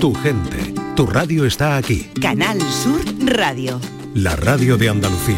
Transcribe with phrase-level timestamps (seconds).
[0.00, 2.10] Tu gente, tu radio está aquí.
[2.22, 3.02] Canal Sur
[3.36, 3.78] Radio.
[4.14, 5.36] La radio de Andalucía.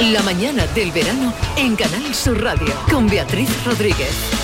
[0.00, 4.35] La mañana del verano en Canal Sur Radio con Beatriz Rodríguez.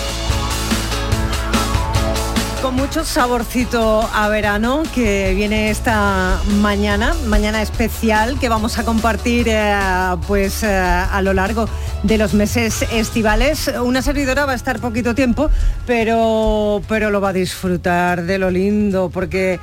[2.63, 9.49] Con mucho saborcito a verano que viene esta mañana, mañana especial que vamos a compartir
[9.49, 9.75] eh,
[10.29, 11.69] pues eh, a lo largo
[12.05, 13.69] de los meses estivales.
[13.83, 15.51] Una servidora va a estar poquito tiempo,
[15.89, 19.59] pero, pero lo va a disfrutar de lo lindo porque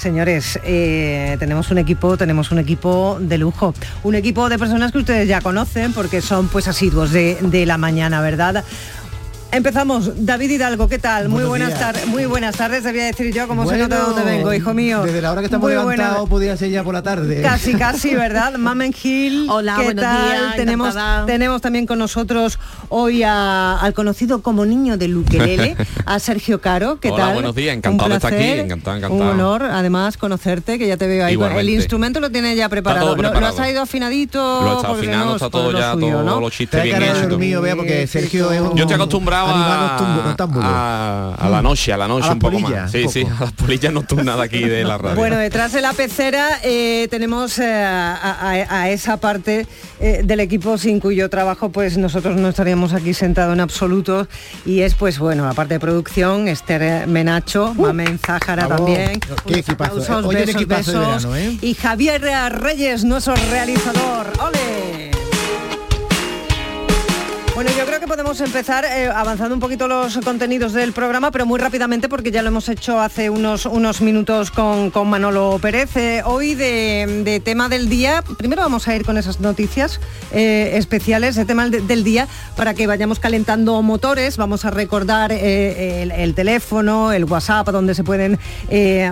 [0.00, 4.98] Señores, eh, tenemos un equipo, tenemos un equipo de lujo, un equipo de personas que
[4.98, 8.64] ustedes ya conocen porque son pues asiduos de, de la mañana, ¿verdad?
[9.52, 10.24] Empezamos.
[10.24, 11.28] David Hidalgo, ¿qué tal?
[11.28, 12.06] muy buenas tardes.
[12.06, 15.02] Muy buenas tardes, debía decir yo, como se nota de dónde vengo, hijo mío.
[15.02, 17.42] Desde la hora que estamos Muy levantados buena- podría ser ya por la tarde.
[17.42, 18.54] Casi, casi, ¿verdad?
[18.58, 20.24] Mamen Gil, Hola, ¿qué buenos tal?
[20.24, 21.26] días, tenemos, encantada.
[21.26, 25.76] tenemos también con nosotros hoy a- al conocido como niño de Luquelele,
[26.06, 27.34] a Sergio Caro, ¿qué Hola, tal?
[27.34, 29.20] buenos días, encantado Un de estar aquí, encantado, encantado.
[29.22, 31.34] Un honor, además, conocerte, que ya te veo ahí.
[31.34, 31.72] con- El Igualmente.
[31.72, 33.16] instrumento lo tiene ya preparado.
[33.16, 33.56] ¿Lo- ¿Lo, has preparado.
[33.56, 34.38] traído afinadito?
[34.38, 36.40] Lo afinando, no, está es todo lo ya, suyo, todos ¿no?
[36.40, 37.08] los chistes bien hechos.
[37.18, 37.28] y todo.
[37.30, 42.28] dormido, vea, porque Sergio es un Yo estoy acostumbrado a, la noche, a la noche
[42.28, 42.92] A un poco polillas, más.
[42.92, 43.36] Sí, un sí, poco.
[43.36, 45.16] a las polillas nocturnas de aquí de la radio.
[45.16, 49.66] Bueno, detrás de la pecera eh, tenemos eh, a, a- a esa parte
[50.00, 54.26] eh, del equipo sin cuyo trabajo pues nosotros no estaríamos aquí sentados en absoluto
[54.64, 58.86] y es pues bueno la parte de producción, Esther Menacho, Mamen Zájara bravo.
[58.86, 59.20] también.
[59.46, 61.58] Qué equipazo, aplausos, besos, equipazo verano, ¿eh?
[61.62, 62.20] Y Javier
[62.52, 64.26] Reyes, nuestro realizador.
[64.40, 65.10] ¡Ole!
[67.62, 71.44] Bueno, yo creo que podemos empezar eh, avanzando un poquito los contenidos del programa, pero
[71.44, 75.94] muy rápidamente porque ya lo hemos hecho hace unos, unos minutos con, con Manolo Pérez.
[75.98, 80.00] Eh, hoy de, de tema del día, primero vamos a ir con esas noticias
[80.32, 84.38] eh, especiales de tema de- del día para que vayamos calentando motores.
[84.38, 88.38] Vamos a recordar el, el teléfono, el WhatsApp, a donde se pueden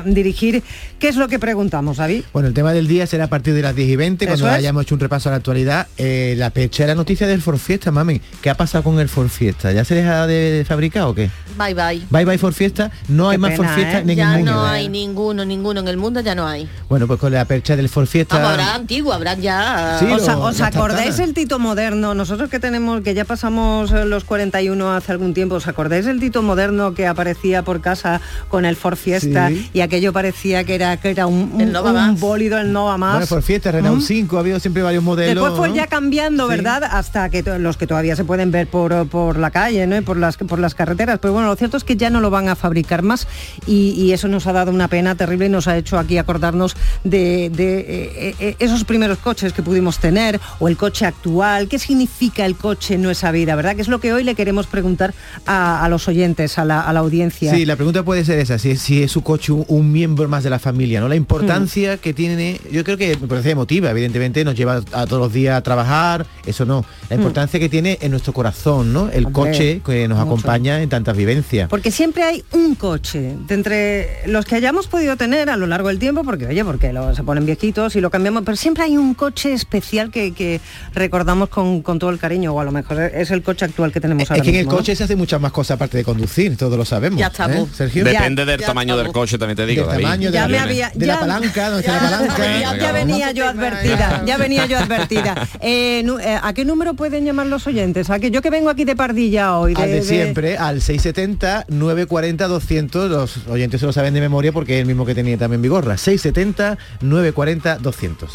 [0.07, 0.63] dirigir.
[0.99, 2.25] ¿Qué es lo que preguntamos, David?
[2.33, 4.55] Bueno, el tema del día será a partir de las 10 y 20, cuando es.
[4.55, 5.87] hayamos hecho un repaso a la actualidad.
[5.99, 8.23] La pechera noticia del For Fiesta, mami.
[8.43, 9.73] ¿Qué ha pasado con el For Fiesta?
[9.73, 11.29] ¿Ya se deja de fabricar o qué?
[11.59, 12.07] Bye bye.
[12.09, 12.91] Bye bye For Fiesta.
[13.09, 14.05] No hay más For Fiesta ¿eh?
[14.05, 14.53] ni Ya ninguno.
[14.53, 16.69] no hay ninguno, ninguno en el mundo, ya no hay.
[16.89, 18.37] Bueno, pues con la percha del For Fiesta.
[18.37, 19.97] Vamos, habrá antiguo, habrán ya...
[19.99, 21.19] Sí, ¿Os, lo- os las acordáis tartanas.
[21.29, 22.15] el Tito moderno?
[22.15, 26.21] Nosotros que tenemos, que ya pasamos eh, los 41 hace algún tiempo, ¿os acordáis el
[26.21, 29.69] Tito moderno que aparecía por casa con el Ford Fiesta Sí.
[29.73, 32.21] y aquello parecía que era, que era un, un, El Nova un Más.
[32.21, 33.15] bólido, el Nova Más?
[33.15, 34.07] Bueno, For Fiesta, Renault ¿Mm?
[34.07, 35.35] 5, ha habido siempre varios modelos.
[35.35, 35.75] Después fue ¿no?
[35.75, 36.51] ya cambiando, Sí.
[36.51, 36.85] ¿verdad?
[36.85, 39.97] Hasta que los que todavía se pueden ver por, por la calle, ¿no?
[39.97, 41.19] Y por las, por las carreteras.
[41.19, 43.27] Pero bueno, lo cierto es que ya no lo van a fabricar más
[43.67, 46.77] y, y eso nos ha dado una pena terrible y nos ha hecho aquí acordarnos
[47.03, 51.67] de, de, eh, eh, esos primeros coches que pudimos tener o el coche actual.
[51.69, 53.75] ¿Qué significa el coche en nuestra vida, verdad?
[53.75, 55.13] Que es lo que hoy le queremos preguntar
[55.47, 57.53] a, a los oyentes, a la, a la audiencia.
[57.53, 60.29] Sí, la pregunta puede ser esa, si, es- si es su coche un, un miembro
[60.29, 61.09] más de la familia, ¿no?
[61.09, 61.99] La importancia Hmm.
[61.99, 65.57] que tiene, yo creo que me parece emotiva, evidentemente nos lleva a todos los días
[65.57, 66.85] a trabajar, eso no.
[67.09, 69.09] La importancia que tiene en nuestro corazón, ¿no?
[69.11, 69.27] El.
[69.27, 70.29] Hombre, coche que nos mucho.
[70.31, 71.69] acompaña en tantas vivencias.
[71.69, 75.89] Porque siempre hay un coche de entre los que hayamos podido tener a lo largo
[75.89, 78.97] del tiempo, porque oye, porque lo- se ponen viejitos y lo cambiamos, pero siempre hay
[78.97, 80.61] un coche especial que, que
[80.95, 84.01] recordamos con, con todo el cariño, o a lo mejor es el coche actual que
[84.01, 86.57] tenemos ahora Es que en el coche se hace muchas más cosas aparte de conducir,
[86.57, 87.19] todos lo sabemos.
[87.21, 87.69] Ya está, ¿eh, bu.
[87.73, 88.05] Sergio.
[88.05, 89.27] Depende del ya tamaño del estamos.
[89.29, 90.03] coche, también te digo, Del David.
[90.05, 92.79] tamaño, de Ya la- me había- de ya- la palanca, donde está la Ya- palanca.
[92.79, 95.49] Ya, venía yo advertida, ya venía yo advertida.
[95.61, 98.08] Eh, eh, ¿A qué número pueden llamar los oyentes?
[98.11, 99.75] ¿A que yo que vengo aquí de Pardilla hoy?
[99.77, 104.53] Al de de- siempre, al 670 940 200, los oyentes se lo saben de memoria
[104.53, 105.97] porque es el mismo que tenía también Vigorra.
[105.97, 108.31] 670 940 200.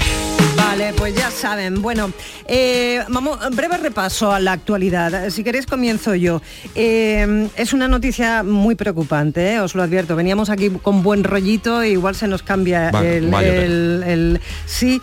[0.74, 1.84] Vale, pues ya saben.
[1.84, 2.12] Bueno,
[2.48, 5.30] eh, vamos, breve repaso a la actualidad.
[5.30, 6.42] Si queréis comienzo yo.
[6.74, 10.16] Eh, es una noticia muy preocupante, eh, os lo advierto.
[10.16, 15.00] Veníamos aquí con buen rollito e igual se nos cambia Va- el, el- el- Sí,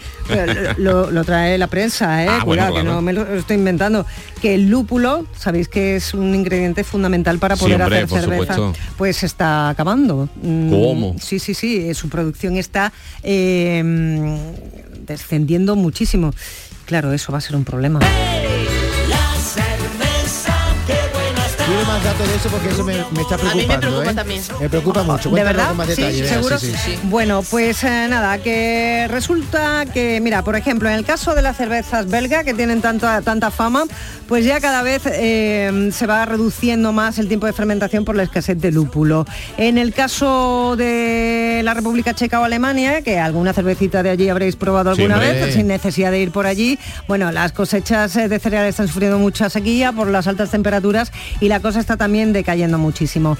[0.78, 2.18] lo, lo trae la prensa.
[2.18, 2.94] Ah, bueno, Cuidado, que claro.
[2.96, 4.04] no me lo estoy inventando.
[4.42, 8.54] Que el lúpulo, sabéis que es un ingrediente fundamental para poder hacer cerveza.
[8.54, 8.72] supuesto.
[8.98, 10.28] Pues se está acabando.
[10.42, 11.14] Mm, ¿Cómo?
[11.20, 11.94] Sí, sí, sí.
[11.94, 12.92] Su producción está
[15.10, 16.32] descendiendo muchísimo.
[16.86, 18.00] Claro, eso va a ser un problema.
[18.00, 18.89] ¿Quiere
[21.90, 23.80] más datos de eso porque eso me, me está A mí me preocupando.
[23.80, 24.14] preocupa ¿eh?
[24.14, 24.42] también.
[24.60, 25.30] Me preocupa mucho.
[25.30, 25.68] ¿De verdad?
[25.68, 26.58] con más Sí, detalle, Bea, seguro.
[26.58, 26.98] sí, sí.
[27.04, 31.56] Bueno, pues eh, nada, que resulta que, mira, por ejemplo, en el caso de las
[31.56, 33.84] cervezas belga, que tienen tanta, tanta fama,
[34.28, 38.22] pues ya cada vez eh, se va reduciendo más el tiempo de fermentación por la
[38.22, 39.26] escasez de lúpulo.
[39.56, 44.54] En el caso de la República Checa o Alemania, que alguna cervecita de allí habréis
[44.54, 46.78] probado Sí, alguna vez, sin necesidad de ir por allí,
[47.08, 51.10] bueno, las cosechas eh, de cereal están sufriendo mucha sequía por las altas temperaturas
[51.40, 53.36] y la cosa está también decayendo muchísimo.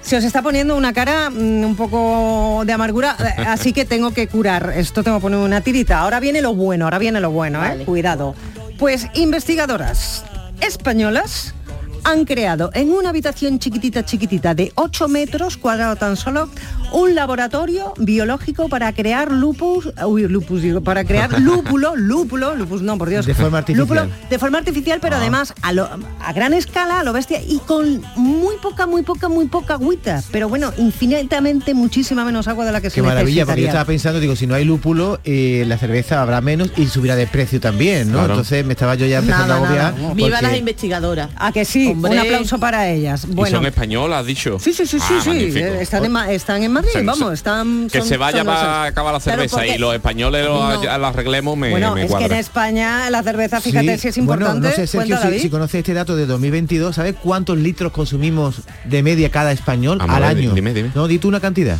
[0.00, 4.12] Se os está poniendo una cara mm, un poco de amargura, eh, así que tengo
[4.12, 4.72] que curar.
[4.76, 6.00] Esto tengo que poner una tirita.
[6.00, 7.84] Ahora viene lo bueno, ahora viene lo bueno, ¿eh?
[7.84, 8.34] Cuidado.
[8.78, 10.24] Pues investigadoras
[10.60, 11.54] españolas
[12.04, 16.48] han creado en una habitación chiquitita, chiquitita, de 8 metros cuadrados tan solo,
[16.92, 22.98] un laboratorio biológico para crear lupus, uy, lupus digo, para crear lúpulo, lúpulo, lupus no,
[22.98, 23.24] por Dios.
[23.26, 23.82] De forma artificial.
[23.88, 25.88] Lúpulo de forma artificial, pero además a, lo-
[26.20, 30.22] a gran escala, a lo bestia, y con muy poca, muy poca, muy poca agüita.
[30.32, 33.84] Pero bueno, infinitamente muchísima menos agua de la que se Qué maravilla, porque yo estaba
[33.84, 37.60] pensando, digo, si no hay lúpulo, eh, la cerveza habrá menos y subirá de precio
[37.60, 38.18] también, ¿no?
[38.18, 38.34] Claro.
[38.34, 39.94] Entonces me estaba yo ya empezando Nada, a agobiar.
[40.00, 40.14] nada.
[40.14, 41.30] Viva porque- las investigadoras.
[41.36, 42.12] A que sí, Hombre.
[42.12, 43.24] un aplauso para ellas.
[43.28, 44.58] Y Bueno, son españolas, has dicho.
[44.58, 45.28] Sí, sí, sí, sí, Ah, sí.
[45.28, 45.58] magnífico.
[45.66, 47.88] eh, Están en, están en Madrid, vamos, están.
[47.90, 50.82] Que son- se vaya para acabar la cerveza porque- y los españoles lo, No.
[50.98, 52.32] la arreglemos, me, bueno, me es que en.
[52.32, 54.60] España la cerveza, fíjate si es importante.
[54.60, 58.56] Bueno, no sé, Sergio, si, si conoce este dato de 2022, ¿sabes cuántos litros consumimos
[58.84, 60.52] de media cada español Vamos al año?
[60.54, 60.90] dime, dime.
[60.94, 61.78] No, di tú una cantidad.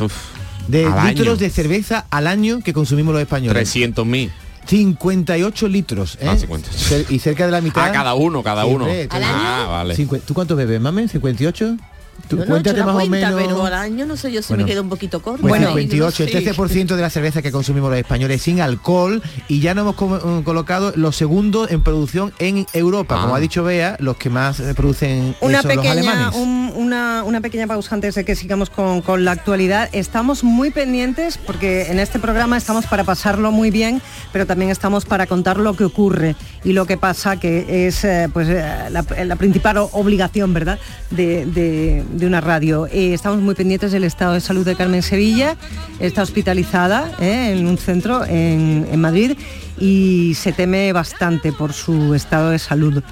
[0.00, 0.12] Uf,
[0.68, 1.36] De litros año.
[1.36, 3.52] de cerveza al año que consumimos los españoles.
[3.54, 4.30] 300.000.
[4.66, 6.26] 58 litros, ¿eh?
[6.28, 6.78] Ah, 58.
[6.78, 7.84] Cer- Y cerca de la mitad.
[7.88, 8.84] Ah, cada uno, cada Sí, uno.
[8.84, 9.96] hombre, ¿Al Ah, vale.
[10.26, 11.08] ¿Tú cuánto bebes, mamen?
[11.08, 11.78] ¿58?
[12.28, 13.42] Tú Yo no he cuéntate hecho la más o cuenta, menos.
[13.46, 14.64] pero al año no sé yo si Bueno.
[14.64, 15.40] me queda un poquito corto.
[15.42, 16.38] Pues Bueno, 58, no sé.
[16.38, 20.22] el 13% de la cerveza que consumimos los españoles sin alcohol y ya nos hemos
[20.24, 23.16] eh, colocado los segundos en producción en Europa.
[23.18, 23.22] Ah.
[23.22, 26.34] Como ha dicho Bea, los que más eh, producen Una son los pequeña, alemanes.
[26.36, 29.88] un- una, una pequeña pausa antes de que sigamos con, con la actualidad.
[29.92, 34.02] Estamos muy pendientes porque en este programa estamos para pasarlo muy bien,
[34.32, 38.28] pero también estamos para contar lo que ocurre y lo que pasa, que es eh,
[38.32, 40.78] pues eh, la, la principal obligación, ¿verdad?,
[41.10, 42.86] de, de- de una radio.
[42.86, 45.56] Eh, estamos muy pendientes del estado de salud de Carmen Sevilla.
[45.98, 49.36] Está hospitalizada eh, en un centro en, en Madrid
[49.78, 53.02] y se teme bastante por su estado de salud.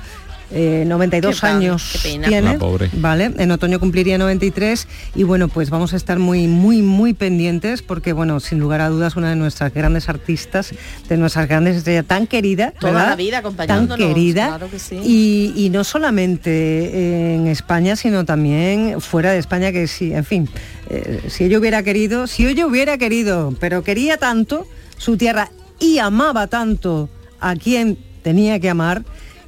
[0.57, 2.29] Eh, 92 Qué pena, años qué pena.
[2.29, 2.89] tiene, pobre.
[2.93, 3.33] ¿vale?
[3.39, 4.87] En otoño cumpliría 93
[5.17, 8.89] y bueno, pues vamos a estar muy, muy, muy pendientes porque bueno, sin lugar a
[8.89, 10.73] dudas, una de nuestras grandes artistas,
[11.09, 13.09] de nuestras grandes estrellas, tan querida, Toda ¿verdad?
[13.11, 15.01] la vida tan acompañándonos, querida claro que sí.
[15.05, 20.49] y, y no solamente en España, sino también fuera de España, que sí, en fin,
[20.89, 24.67] eh, si ella hubiera querido, si ella hubiera querido, pero quería tanto
[24.99, 27.09] su tierra y amaba tanto
[27.41, 29.05] a quien tenía que amar,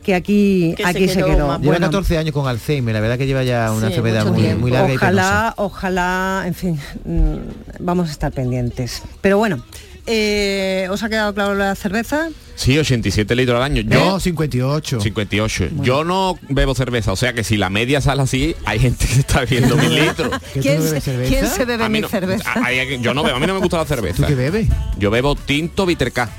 [0.06, 1.46] que aquí, Que se aquí se quedó quedó.
[1.48, 4.24] más- Lleva Bueno, 14 años con Alzheimer, la verdad que lleva ya una Sí, enfermedad
[4.26, 5.08] muy, muy larga y penosa.
[5.08, 7.36] ojalá, ojalá, en fin, mm,
[7.80, 9.02] vamos a estar pendientes.
[9.20, 9.64] Pero bueno,
[10.06, 12.28] eh, ¿os ha quedado claro la cerveza?
[12.54, 13.82] Sí, 87 litros al año.
[13.84, 15.00] No, Yo 58.
[15.00, 15.68] 58.
[15.82, 19.12] Yo no bebo cerveza, o sea que si la media sale así, hay gente que
[19.14, 20.30] se está bebiendo mil litros.
[20.54, 22.52] ¿Que tú ¿Quién no se, quién se bebe mi no- cerveza?
[22.54, 22.72] a-
[23.02, 24.26] yo no bebo, a mí no me gusta la ¿Tú cerveza.
[24.26, 24.68] qué bebes?
[24.98, 26.30] Yo bebo tinto Viterca.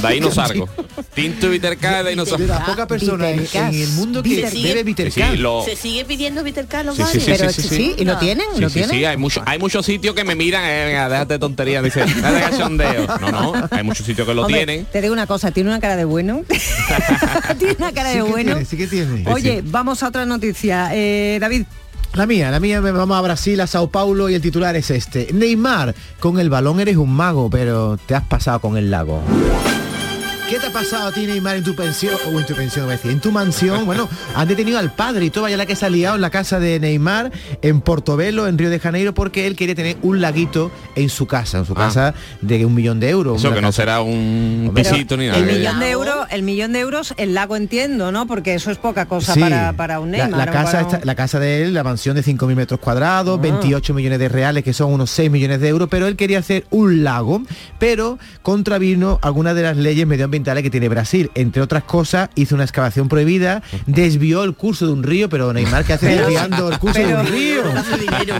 [0.00, 0.68] De ahí no salgo.
[1.14, 2.46] Tinto Viterca, de ahí no De salgo.
[2.46, 5.30] las pocas personas en, en el mundo que Viter- bebe Viterca.
[5.32, 7.94] sí, lo- Se sigue pidiendo Viter Carlos Sí, sí, sí, Pero sí, sí, sí, sí,
[7.98, 8.90] y lo tienen, Sí, lo sí, tienen.
[8.98, 12.04] sí, hay muchos hay muchos sitios que me miran, eh, venga, déjate de tonterías, dice,
[12.20, 13.06] "Dale de cachondeo".
[13.20, 14.86] No, no, hay muchos sitios que lo Hombre, tienen.
[14.86, 16.42] Te digo una cosa, tiene una cara de bueno.
[17.58, 18.50] tiene una cara Sí de bueno.
[18.52, 19.24] tiene, sí que tiene.
[19.30, 20.90] Oye, vamos a otra noticia.
[20.92, 21.64] Eh, David,
[22.14, 24.90] La mía, la mía, me- vamos a Brasil, a Sao Paulo y el titular es
[24.90, 25.28] este.
[25.32, 29.22] Neymar, con el balón eres un mago, pero te has pasado con el lago.
[30.50, 32.14] ¿Qué te ha pasado a ti, Neymar, en tu pensión?
[32.26, 33.86] O en tu pensión, voy a decir, en tu mansión.
[33.86, 36.30] Bueno, han detenido al padre y todo, vaya la que se ha liado en la
[36.30, 37.30] casa de Neymar,
[37.62, 41.58] en Portobelo, en Río de Janeiro, porque él quería tener un laguito en su casa,
[41.58, 41.76] en su Ah.
[41.76, 43.38] casa de un millón de euros.
[43.44, 45.38] Eso que no será un pisito ni nada.
[45.38, 48.26] el millón de euros, el millón de euros, el lago entiendo, ¿no?
[48.26, 49.40] Porque eso es poca cosa Sí.
[49.40, 50.30] para, para un Neymar.
[50.36, 53.38] La, casa para un- está- la casa de él, la mansión de 5.000 metros cuadrados,
[53.38, 53.42] Ah.
[53.42, 56.64] 28 millones de reales, que son unos 6 millones de euros, pero él quería hacer
[56.70, 57.40] un lago,
[57.78, 61.30] pero contravino algunas de las leyes medioambientales que tiene Brasil.
[61.34, 65.84] Entre otras cosas, hizo una excavación prohibida, desvió el curso de un río, pero Neymar,
[65.84, 67.62] ¿qué hace desviando el curso de un río?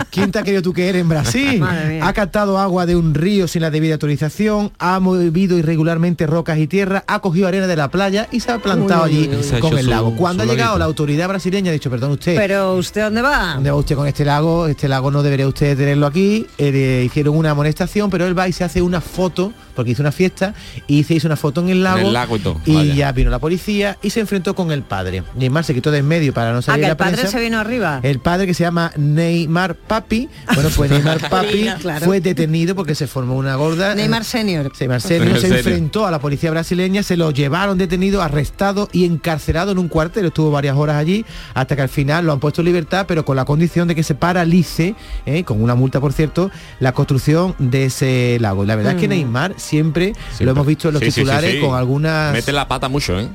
[0.09, 1.63] ¿Quién te ha querido tú que eres en Brasil?
[2.01, 6.67] Ha captado agua de un río sin la debida autorización, ha movido irregularmente rocas y
[6.67, 9.59] tierra, ha cogido arena de la playa y se ha plantado Uy, uy, allí uy,
[9.59, 10.15] con el su- lago.
[10.15, 10.79] Cuando ha llegado laguito.
[10.79, 13.53] la autoridad brasileña ha dicho, perdón usted, Pero usted dónde va?
[13.55, 14.67] ¿dónde va usted con este lago?
[14.67, 16.45] Este lago no debería usted tenerlo aquí.
[16.57, 20.11] Eh, hicieron una amonestación, pero él va y se hace una foto porque hizo una
[20.11, 20.53] fiesta
[20.87, 21.99] y se hizo una foto en el lago.
[22.07, 22.93] el lago y todo, y vaya.
[22.93, 25.23] ya vino la policía y se enfrentó con el padre.
[25.35, 27.31] Neymar se quitó de en medio para no Ah, salir que la el padre prensa.
[27.37, 27.99] se vino arriba.
[28.03, 32.05] El padre que se llama Neymar Papi, bueno pues Neymar Papi Claro.
[32.05, 33.95] fue detenido porque se formó una gorda.
[33.95, 34.71] Neymar Senior.
[34.79, 35.57] Neymar Senior En se serio.
[35.57, 40.25] enfrentó a la policía brasileña, se lo llevaron detenido, arrestado y encarcelado en un cuartel.
[40.25, 43.35] Estuvo varias horas allí hasta que al final lo han puesto en libertad, pero con
[43.35, 47.85] la condición de que se paralice, eh, con una multa por cierto, la construcción de
[47.85, 48.65] ese lago.
[48.65, 51.53] La verdad es que Neymar siempre, lo hemos visto en los Sí, sí, sí, titulares
[51.53, 51.59] sí.
[51.61, 52.33] con algunas...
[52.33, 53.29] Mete la pata mucho, ¿eh?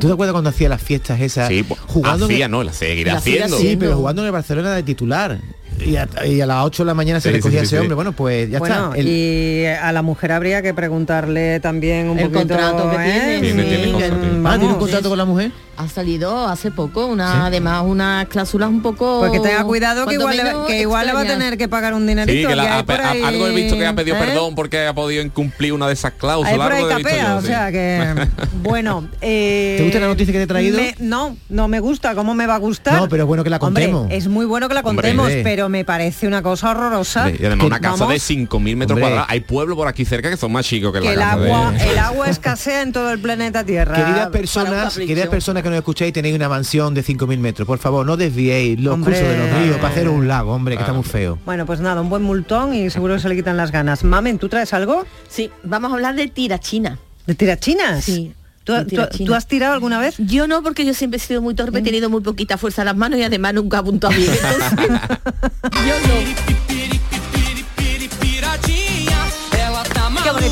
[0.00, 1.48] ¿Tú te acuerdas cuando hacía las fiestas esas?
[1.48, 3.58] Sí, pues, jugando en- no, la seguirá La haciendo.
[3.58, 5.38] Sí, pero jugando en el Barcelona de titular.
[5.84, 7.76] Y a, y a las 8 de la mañana se Sí, recogía sí, sí, ese
[7.76, 7.80] sí.
[7.80, 7.94] hombre.
[7.94, 8.98] Bueno, pues ya Bueno, está.
[8.98, 13.12] El- y a la mujer habría que preguntarle también un El poquito contrato que ¿eh?
[13.12, 13.40] tiene.
[13.40, 14.48] Tiene- Sí, tiene que, contrato.
[14.48, 15.52] Ah, ¿tiene un contrato con la mujer?
[15.80, 19.20] Ha salido hace poco, una además unas cláusulas un poco...
[19.20, 21.68] Pues que tenga cuidado que igual, le, menos que igual le va a tener que
[21.68, 22.32] pagar un dinerito.
[22.36, 24.16] Sí, que la- que hay ha- por ha- ahí, algo he visto que ha pedido
[24.16, 24.18] ¿eh?
[24.18, 26.50] perdón porque ha podido incumplir una de esas cláusulas.
[26.52, 27.46] Hay por ahí algo he visto capea, yo, o sí.
[27.46, 28.14] sea que
[28.64, 29.08] bueno.
[29.20, 30.78] eh, ¿Te gusta la noticia que te he traído?
[30.80, 32.16] me- no, no me gusta.
[32.16, 32.94] ¿Cómo me va a gustar?
[33.00, 34.08] No, pero es bueno que la Hombre, contemos.
[34.10, 35.42] es muy bueno que la contemos, Hombre.
[35.44, 37.26] pero me parece una cosa horrorosa.
[37.26, 39.02] Hombre, Y además una casa vamos, de 5.000 metros Hombre.
[39.02, 39.26] cuadrados.
[39.30, 41.70] Hay pueblos por aquí cerca que son más chicos que, que la el casa agua,
[41.70, 41.84] de...
[41.92, 43.94] el agua escasea en todo el planeta Tierra.
[43.94, 47.66] Queridas personas, queridas personas que nos escucháis, tenéis una mansión de 5.000 metros.
[47.66, 49.14] Por favor, no desviéis los Hombre.
[49.18, 51.38] cursos de los ríos para hacer un lago, hombre, que está muy feo.
[51.44, 54.04] Bueno, pues nada, un buen multón y seguro que se le quitan las ganas.
[54.04, 55.04] Mamen, ¿tú traes algo?
[55.28, 56.98] Sí, vamos a hablar de tirachina.
[57.26, 58.04] ¿De tirachinas?
[58.04, 58.32] Sí,
[58.64, 59.26] ¿Tú, tú- tirachinas.
[59.26, 60.14] tú has tirado alguna vez?
[60.18, 62.86] Yo no, porque yo siempre he sido muy torpe, he tenido muy poquita fuerza en
[62.86, 64.30] las manos y además nunca apunto a bien.
[64.30, 65.00] Entonces,
[65.86, 66.87] yo no.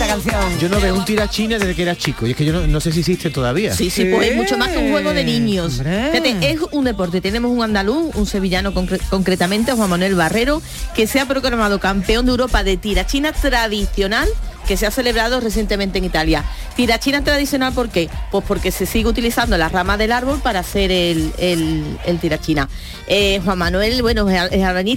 [0.06, 0.58] Canción.
[0.60, 2.26] Yo no veo un tirachina desde que era chico.
[2.26, 3.74] Y es que yo no, no sé si existe todavía.
[3.74, 5.74] Sí, sí, pues es mucho más que un juego de niños.
[5.78, 7.20] Fíjate, es un deporte.
[7.20, 10.62] Tenemos un andaluz, un sevillano concre- concretamente, Juan Manuel Barrero,
[10.94, 14.28] que se ha proclamado campeón de Europa de tirachina tradicional
[14.66, 16.44] que se ha celebrado recientemente en Italia.
[16.74, 18.10] Tirachina tradicional, ¿por qué?
[18.32, 22.68] Pues porque se sigue utilizando las ramas del árbol para hacer el, el, el tirachina.
[23.06, 24.48] Eh, Juan Manuel, bueno, es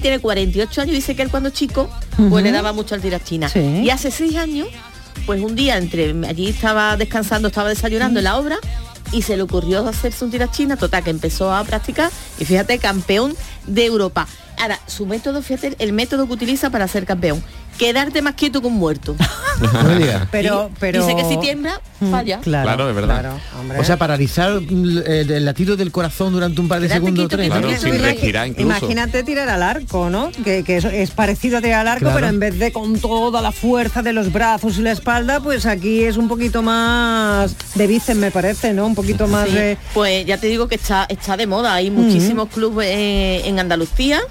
[0.02, 1.88] tiene 48 años, dice que él cuando chico,
[2.32, 3.48] pues le daba mucho al tirachina.
[3.48, 3.60] Sí.
[3.84, 4.68] Y hace seis años
[5.26, 8.58] pues un día entre allí estaba descansando, estaba desayunando en la obra
[9.12, 13.36] y se le ocurrió hacerse un tirachina, total que empezó a practicar y fíjate, campeón
[13.66, 14.28] de Europa.
[14.58, 17.42] Ahora, su método, fíjate, el método que utiliza para ser campeón,
[17.80, 19.16] quedarte más quieto que un muerto.
[20.32, 21.06] Pero, pero...
[21.06, 21.82] Dice que si tiembla,
[22.12, 22.40] falla.
[22.40, 23.20] Claro, Claro, es verdad.
[23.20, 23.40] claro.
[23.80, 27.28] O sea, paralizar mm, el, el latido del corazón durante un par de segundos o
[27.28, 27.50] quieto, tres.
[27.50, 27.68] quieto, ¿no?
[27.68, 28.68] Claro, quieto, sin imagi- respirar incluso.
[28.70, 30.32] Imagínate tirar al arco, ¿no?
[30.46, 32.16] Que, que es, es parecido a tirar al arco, Claro.
[32.16, 35.66] pero en vez de con toda la fuerza de los brazos y la espalda, pues
[35.66, 38.86] aquí es un poquito más de bíceps, me parece, ¿no?
[38.86, 39.78] Un poquito más Sí, de...
[39.94, 41.74] Pues ya te digo que está, está de moda.
[41.74, 44.22] Hay muchísimos clubes eh, en Andalucía.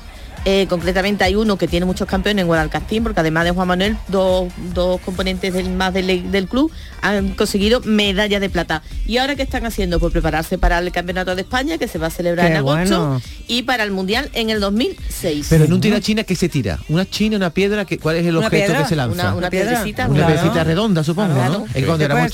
[0.44, 3.96] Eh, concretamente hay uno que tiene muchos campeones en Guadalcastín, porque además de Juan Manuel,
[4.08, 6.70] dos, dos componentes del, más del, del club
[7.02, 8.82] han conseguido medalla de plata.
[9.06, 10.00] ¿Y ahora qué están haciendo?
[10.00, 12.98] Pues prepararse para el Campeonato de España, que se va a celebrar Qué en agosto,
[13.08, 13.22] bueno.
[13.46, 15.46] y para el Mundial en el 2006.
[15.50, 16.78] Pero en un tirachina, ¿qué se tira?
[16.88, 17.84] ¿Una china, una piedra?
[17.84, 18.82] ¿Qué- ¿Cuál es el ¿Una objeto piedra?
[18.84, 19.34] que se lanza?
[19.34, 20.06] una, piedrecita.
[20.06, 20.32] Una Claro.
[20.34, 21.52] piedrecita redonda, supongo, Claro.
[21.60, 21.64] ¿no?
[21.66, 22.32] Es que cuando éramos.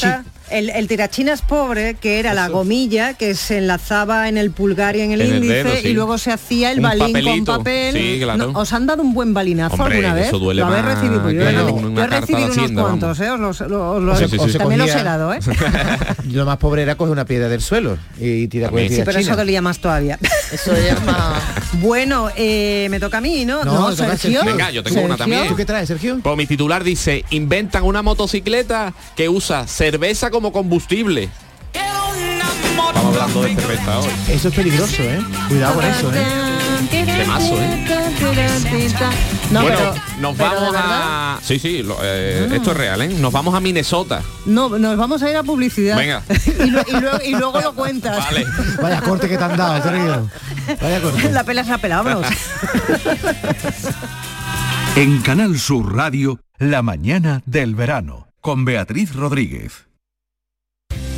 [0.51, 5.01] El, el tirachinas pobre, que era la gomilla que se enlazaba en el pulgar y
[5.01, 5.89] en el En el índice dedo, sí.
[5.89, 7.53] y luego se hacía el Un balín papelito.
[7.53, 7.95] con papel.
[7.97, 8.53] Sí, claro.
[8.53, 10.29] No, ¿Os han dado un buen balinazo Hombre, alguna vez?
[10.29, 11.31] eso duele ¿Lo habéis más recibido?
[11.31, 13.31] Yo, he- yo recibido unos Hacienda, cuantos, ¿eh?
[13.31, 14.59] Os los, los- los- Sí, sí, sí, sí.
[14.59, 15.39] también los he dado, ¿eh?
[16.31, 18.89] Lo más pobre era coger una piedra del suelo y tirar con el.
[18.89, 20.19] Sí, pero eso dolía más todavía.
[20.53, 21.43] Eso es más...
[21.81, 23.65] bueno, eh, me toca a mí, ¿no?
[23.65, 24.45] No, Sergio.
[24.45, 25.49] Venga, yo tengo una también.
[25.49, 26.21] ¿Tú qué traes, Sergio?
[26.23, 31.29] Pues mi titular dice, inventan una motocicleta que usa cerveza como combustible.
[31.73, 34.09] Estamos hablando de cerveza hoy.
[34.29, 35.21] Eso es peligroso, ¿eh?
[35.49, 36.25] Cuidado con eso, ¿eh?
[36.91, 37.85] Temazo, ¿eh?
[39.53, 41.38] No, bueno, pero, nos pero de vamos a...
[41.41, 43.09] Sí, sí, lo- eh, esto es real, ¿eh?
[43.21, 44.23] Nos vamos a Minnesota.
[44.47, 45.97] No, nos vamos a ir a publicidad.
[45.97, 46.23] Venga.
[46.64, 48.19] y, lo- y luego, y luego lo cuentas.
[48.19, 48.45] Vale.
[48.83, 50.29] Vaya corte que te han dado, Sergio.
[50.83, 51.31] Vaya corte.
[51.31, 52.33] La pela se ha pelado, vámonos.
[54.97, 59.87] En Canal Sur Radio, la mañana del verano, con Beatriz Rodríguez.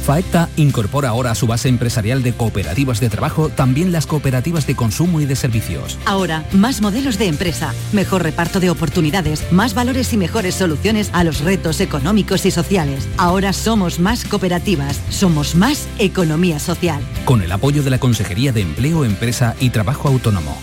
[0.06, 4.76] FAECTA incorpora ahora a su base empresarial de cooperativas de trabajo también las cooperativas de
[4.76, 5.98] consumo y de servicios.
[6.04, 11.24] Ahora, más modelos de empresa, mejor reparto de oportunidades, más valores y mejores soluciones a
[11.24, 13.08] los retos económicos y sociales.
[13.16, 17.02] Ahora somos más cooperativas, somos más economía social.
[17.24, 20.56] Con el apoyo de la Consejería de Empleo, Empresa y Trabajo Autónomo.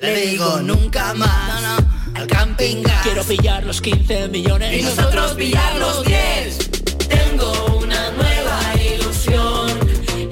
[0.00, 3.02] Le digo nunca más al camping gas.
[3.04, 6.69] Quiero pillar los 15 millones y nosotros pillar los 10.
[7.10, 8.60] Tengo una nueva
[8.94, 9.68] ilusión.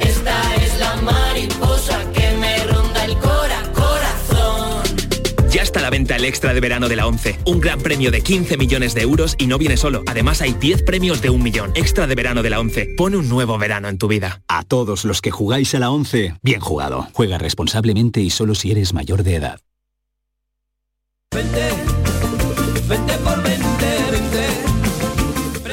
[0.00, 4.82] Esta es la mariposa que me ronda el cora corazón.
[5.50, 7.40] Ya está a la venta el extra de verano de la 11.
[7.44, 10.02] Un gran premio de 15 millones de euros y no viene solo.
[10.06, 11.72] Además hay 10 premios de un millón.
[11.74, 12.94] Extra de verano de la 11.
[12.96, 14.42] Pone un nuevo verano en tu vida.
[14.48, 17.08] A todos los que jugáis a la 11, bien jugado.
[17.12, 19.60] Juega responsablemente y solo si eres mayor de edad.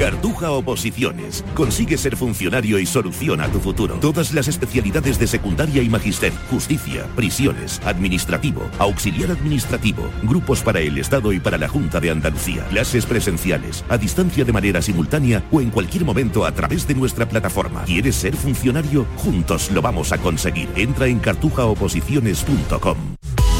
[0.00, 1.44] Cartuja Oposiciones.
[1.54, 3.96] Consigue ser funcionario y soluciona tu futuro.
[3.96, 10.96] Todas las especialidades de secundaria y magister, justicia, prisiones, administrativo, auxiliar administrativo, grupos para el
[10.96, 15.60] Estado y para la Junta de Andalucía, clases presenciales, a distancia de manera simultánea o
[15.60, 17.84] en cualquier momento a través de nuestra plataforma.
[17.84, 19.04] ¿Quieres ser funcionario?
[19.16, 20.70] Juntos lo vamos a conseguir.
[20.76, 22.96] Entra en cartujaoposiciones.com.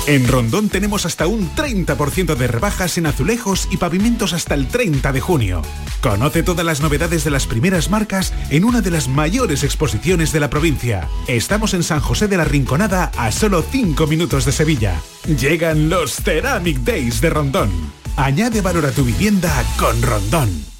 [0.07, 5.13] En Rondón tenemos hasta un 30% de rebajas en azulejos y pavimentos hasta el 30
[5.13, 5.63] de junio.
[6.01, 10.41] Conoce todas las novedades de las primeras marcas en una de las mayores exposiciones de
[10.41, 11.09] la provincia.
[11.27, 15.01] Estamos en San José de la Rinconada a solo 5 minutos de Sevilla.
[15.27, 17.71] Llegan los Ceramic Days de Rondón.
[18.17, 20.80] Añade valor a tu vivienda con Rondón.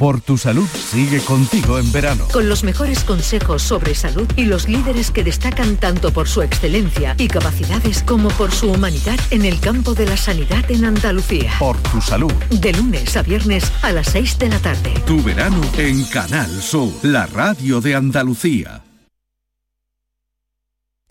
[0.00, 2.26] Por tu salud sigue contigo en verano.
[2.32, 7.14] Con los mejores consejos sobre salud y los líderes que destacan tanto por su excelencia
[7.18, 11.52] y capacidades como por su humanidad en el campo de la sanidad en Andalucía.
[11.58, 12.32] Por tu salud.
[12.48, 14.94] De lunes a viernes a las 6 de la tarde.
[15.06, 18.82] Tu verano en Canal Sur, la radio de Andalucía.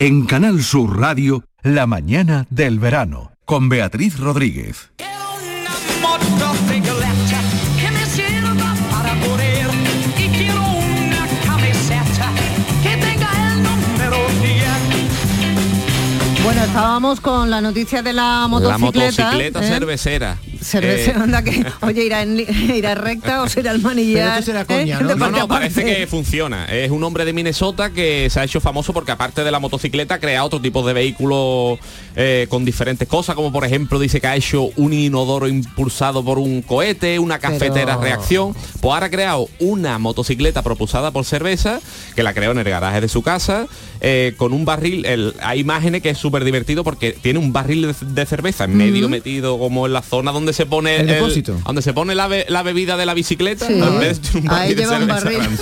[0.00, 4.90] En Canal Sur Radio, la mañana del verano, con Beatriz Rodríguez.
[16.42, 19.22] Bueno, estábamos con la noticia de la motocicleta.
[19.22, 19.68] La motocicleta ¿eh?
[19.68, 20.38] cervecera.
[20.62, 22.38] Cerveza, Eh, anda que, oye, irá, en,
[22.74, 24.42] irá recta o será el manillar.
[24.44, 24.84] Pero ¿eh?
[24.86, 26.64] De No, no, parece que funciona.
[26.66, 30.18] Es un hombre de Minnesota que se ha hecho famoso porque aparte de la motocicleta
[30.18, 31.78] crea otro tipo de vehículos
[32.16, 36.38] eh, con diferentes cosas, como por ejemplo dice que ha hecho un inodoro impulsado por
[36.38, 38.54] un cohete, una cafetera Pero- reacción.
[38.80, 41.80] Pues ahora ha creado una motocicleta propulsada por cerveza,
[42.16, 43.66] que la creó en el garaje de su casa,
[44.00, 45.04] eh, con un barril.
[45.06, 48.76] el- hay imágenes que es súper divertido porque tiene un barril de, de cerveza en
[48.76, 51.58] medio metido como en la zona donde se pone El depósito.
[51.64, 53.74] donde se pone la, be- la bebida de la bicicleta Sí.
[53.74, 55.58] en vez de un Ahí barril de un cerveza barril.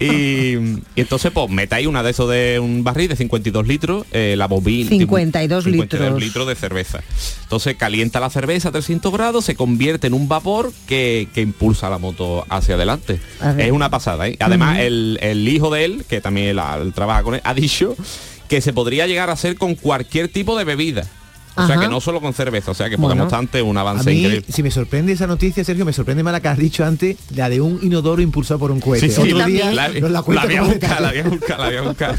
[0.00, 0.56] y,
[0.96, 4.46] y entonces pues metáis una de esos de un barril de 52 litros eh, la
[4.46, 6.20] bobina 52 litros.
[6.20, 7.00] litros de cerveza
[7.42, 11.90] entonces calienta la cerveza a 300 grados se convierte en un vapor que, que impulsa
[11.90, 13.20] la moto hacia adelante
[13.58, 14.36] es una pasada ¿eh?
[14.40, 17.96] además el, el hijo de él que también la- él trabaja con él ha dicho
[18.48, 21.08] que se podría llegar a hacer con cualquier tipo de bebida
[21.56, 23.14] o sea que no solo con cerveza o sea que Bueno.
[23.14, 26.22] podemos ante un A avance mí, increíble si me sorprende esa noticia, Sergio, me sorprende
[26.22, 29.08] más la que has dicho antes, la de un inodoro impulsado por un cohete.
[29.08, 31.18] Sí, sí, Otro la- día la- nos la la cuenta voy a buscar, la voy
[31.18, 32.14] a buscar, la voy a buscar.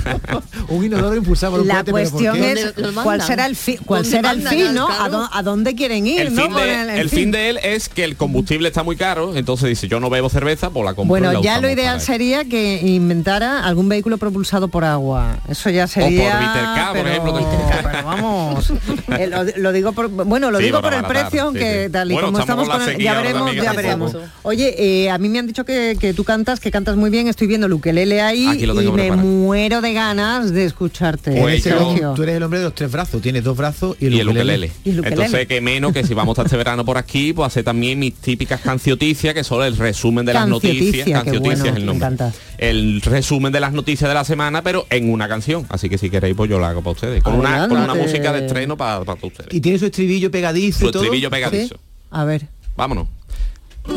[0.69, 1.91] un inodoro impulsado por un La cohete.
[1.91, 4.87] ¿por cuestión es cuál será el fin, cuál ¿Dónde será el fin, ¿no?
[4.89, 6.43] ¿A, dó- a dónde quieren ir, el, no?
[6.43, 7.31] fin de, el- el en fin fin.
[7.31, 10.69] de él es que el combustible está muy caro, entonces dice, yo no bebo cerveza,
[10.69, 14.67] pues la compro y Bueno, la ya lo ideal sería que inventara algún vehículo propulsado
[14.67, 15.37] por agua.
[15.47, 16.37] Eso ya sería.
[16.39, 17.45] Viterca, por pero- ejemplo, que-
[17.91, 18.73] pero vamos.
[19.23, 21.91] eh, lo, lo digo por bueno, lo Sí, digo por el precio, sí, que sí.
[21.91, 24.17] tal y Bueno, como estamos con el- ya veremos, ya veremos.
[24.43, 27.27] Oye, eh, a mí me han dicho que, que tú cantas, que cantas muy bien.
[27.27, 31.31] Estoy viendo el ukelele ahí y me muero de ganas de escucharte.
[31.41, 32.13] Hom- Sergio.
[32.15, 34.29] tú eres el hombre de los tres brazos, tienes dos brazos y el, y el
[34.29, 34.71] ukelele.
[34.83, 35.23] Y el ukelele.
[35.23, 38.13] Entonces, que menos que si vamos a este verano por aquí, pues hacer también mis
[38.15, 41.05] típicas cancioticias, que son el resumen de las noticias.
[41.05, 42.05] qué Cancioticia bueno, es el me nombre.
[42.07, 42.31] encanta.
[42.61, 45.65] El resumen de las noticias de la semana, pero en una canción.
[45.69, 47.23] Así que si queréis, pues yo lo hago para ustedes.
[47.23, 49.51] Con, una, con una música de estreno para, para ustedes.
[49.51, 51.03] Y tiene su estribillo pegadizo Su y todo.
[51.03, 51.75] estribillo pegadizo.
[52.11, 52.47] A ver,
[52.77, 53.07] Vámonos.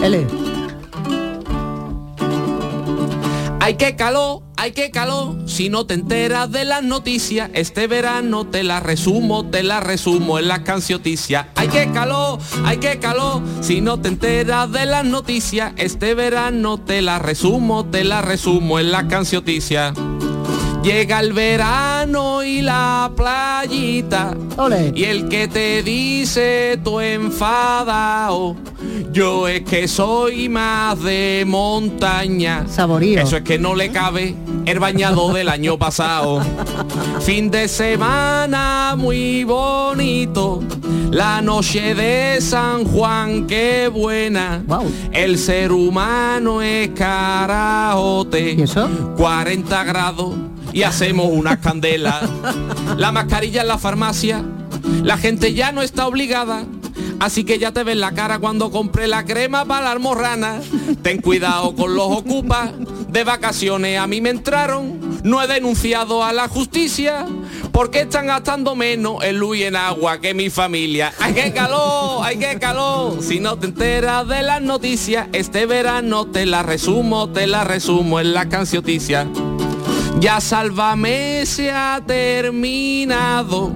[0.03, 0.27] L.
[3.67, 5.37] Ay, qué calor, ay, qué calor.
[5.47, 10.39] Si no te enteras de las noticias, este verano te las resumo, te las resumo
[10.39, 11.47] en las cancioticias.
[11.55, 13.41] Ay, qué calor, ay, qué calor.
[13.63, 18.79] Si no te enteras de las noticias, este verano te las resumo, te las resumo
[18.79, 19.95] en las cancioticias.
[20.85, 24.37] Llega el verano y la playita.
[24.95, 28.55] Y el que te dice tu enfadao.
[29.11, 32.67] Yo es que soy más de montaña.
[32.69, 33.23] Saborío.
[33.23, 34.35] Eso es que no le cabe
[34.67, 36.43] el bañado del año pasado.
[37.23, 40.63] Fin de semana muy bonito,
[41.11, 44.63] la noche de San Juan, qué buena.
[45.13, 48.67] El ser humano es carajote.
[49.17, 50.35] 40 grados
[50.75, 52.29] y hacemos unas candelas.
[52.99, 54.45] La mascarilla en la farmacia,
[55.03, 56.65] la gente ya no está obligada.
[57.21, 60.61] Así que ya te ves la cara cuando compré la crema para la almorrana.
[61.03, 62.73] Ten cuidado con los ocupas.
[63.09, 65.21] De vacaciones a mí me entraron.
[65.23, 67.25] No he denunciado a la justicia.
[67.73, 71.13] Porque están gastando menos en luz en agua que mi familia.
[71.21, 72.21] ¡Ay, qué calor!
[72.25, 73.23] ¡Ay, qué calor!
[73.23, 78.21] Si no te enteras de las noticias, este verano te la resumo, te la resumo
[78.21, 79.27] en la cancioticias.
[80.25, 83.75] Ya Sálvame se ha terminado,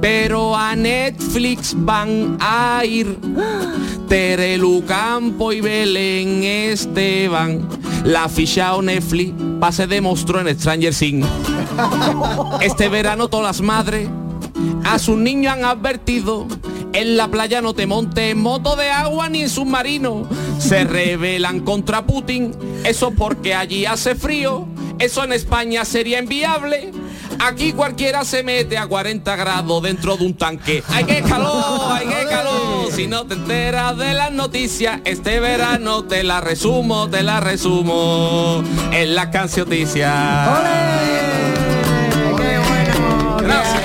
[0.00, 3.18] pero a Netflix van a ir
[4.08, 7.68] Terelu Campo y Belén Esteban.
[8.02, 11.26] La ficha o Netflix pase demostró en Stranger Things.
[12.62, 14.08] Este verano todas las madres
[14.86, 16.46] a sus niños han advertido
[16.94, 20.26] en la playa no te montes en moto de agua ni en submarino.
[20.58, 22.52] Se rebelan contra Putin,
[22.84, 24.66] eso porque allí hace frío
[25.04, 26.90] eso en España sería inviable.
[27.38, 30.82] Aquí cualquiera se mete a 40 grados dentro de un tanque.
[30.88, 31.92] ¡Ay, qué calor!
[31.92, 32.90] ¡Ay, qué calor!
[32.92, 38.62] Si no te enteras de las noticias, este verano te la resumo, te la resumo
[38.92, 40.48] en la cancioticias.
[43.42, 43.82] Gracias.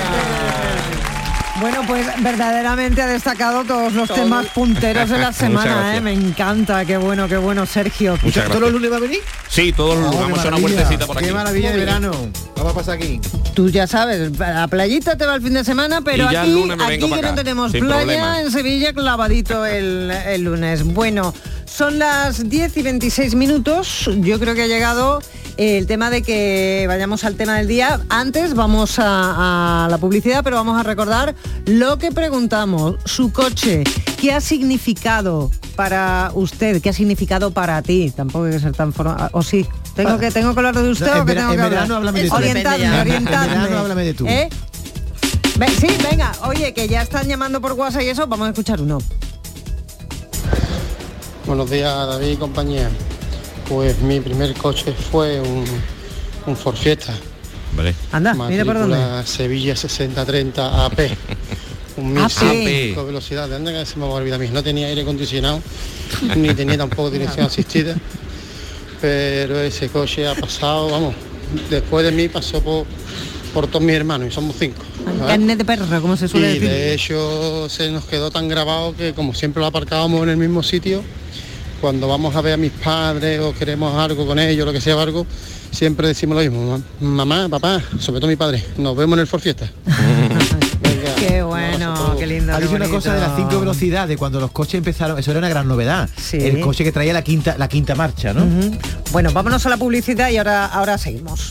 [1.60, 6.00] Bueno, pues verdaderamente ha destacado todos los temas punteros de la semana, ¿eh?
[6.00, 8.18] Me encanta, qué bueno, qué bueno, Sergio.
[8.32, 9.20] ¿Todos los lunes va a venir?
[9.48, 10.20] Sí, todos los lunes.
[10.20, 11.26] Vamos a una vueltecita por aquí.
[11.26, 12.10] Qué maravilla de verano.
[12.56, 13.20] Vamos a pasar aquí.
[13.54, 17.22] Tú ya sabes, la playita te va el fin de semana, pero aquí, aquí que
[17.22, 18.40] no tenemos sin playa problema.
[18.40, 20.84] en Sevilla clavadito el, el lunes.
[20.84, 21.34] Bueno,
[21.80, 24.10] son las 10 y 26 minutos.
[24.18, 25.22] Yo creo que ha llegado
[25.56, 28.00] el tema de que vayamos al tema del día.
[28.10, 32.96] Antes vamos a, a la publicidad, pero vamos a recordar lo que preguntamos.
[33.06, 33.84] Su coche,
[34.20, 36.82] ¿qué ha significado para usted?
[36.82, 38.12] ¿Qué ha significado para ti?
[38.14, 39.30] Tampoco hay que ser tan formal.
[39.32, 39.66] ¿O sí?
[39.94, 41.70] ¿Tengo que, tengo que hablar de usted No, o que vera- tengo en que hablar?
[41.80, 42.34] verano háblame de tú.
[42.36, 43.52] Orientadme, orientadme.
[43.54, 44.26] En verano háblame de tú.
[44.26, 44.50] ¿Eh?
[45.80, 48.98] Sí, venga, oye, que ya están llamando por WhatsApp y eso, vamos a escuchar uno.
[51.50, 52.88] Buenos días, David y compañía.
[53.68, 55.64] Pues mi primer coche fue un,
[56.46, 57.12] un Ford Fiesta.
[58.12, 59.26] Anda, mira por dónde.
[59.26, 60.98] Sevilla 6030 AP.
[61.96, 62.40] Un AP.
[62.40, 63.56] 1500 velocidades.
[63.56, 64.48] Anda que se me va a olvidar a mí.
[64.52, 65.60] No tenía aire acondicionado,
[66.36, 67.96] ni tenía tampoco dirección asistida.
[69.00, 71.16] Pero ese coche ha pasado, vamos,
[71.68, 72.86] después de mí pasó por,
[73.52, 74.82] por todos mis hermanos y somos cinco.
[75.26, 76.68] Carne de perro, como se suele Y decir.
[76.68, 80.62] de hecho se nos quedó tan grabado que como siempre lo aparcábamos en el mismo
[80.62, 81.02] sitio,
[81.80, 85.00] cuando vamos a ver a mis padres o queremos algo con ellos, lo que sea
[85.00, 85.26] algo,
[85.70, 89.26] siempre decimos lo mismo, "Ma- mamá, papá, sobre todo mi padre, nos vemos en el
[89.26, 89.70] For Fiesta.
[91.18, 92.54] Qué bueno, qué lindo.
[92.54, 95.48] Ha dicho una cosa de las cinco velocidades, cuando los coches empezaron, eso era una
[95.50, 96.08] gran novedad.
[96.16, 96.38] Sí.
[96.38, 98.46] El coche que traía la quinta, la quinta marcha, ¿no?
[99.12, 101.50] Bueno, vámonos a la publicidad y ahora, ahora seguimos.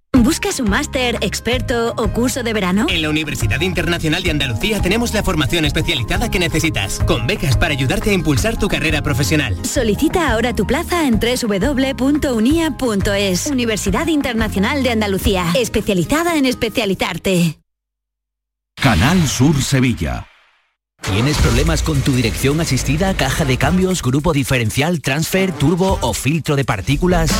[0.17, 2.85] ¿Buscas un máster, experto o curso de verano?
[2.89, 7.73] En la Universidad Internacional de Andalucía tenemos la formación especializada que necesitas, con becas para
[7.73, 9.57] ayudarte a impulsar tu carrera profesional.
[9.65, 12.27] Solicita ahora tu plaza en www.unia.es.
[13.47, 17.57] Universidad Internacional de Andalucía, especializada en especializarte.
[18.75, 20.27] Canal Sur Sevilla.
[21.01, 26.55] ¿Tienes problemas con tu dirección asistida, caja de cambios, grupo diferencial, transfer, turbo o filtro
[26.55, 27.31] de partículas?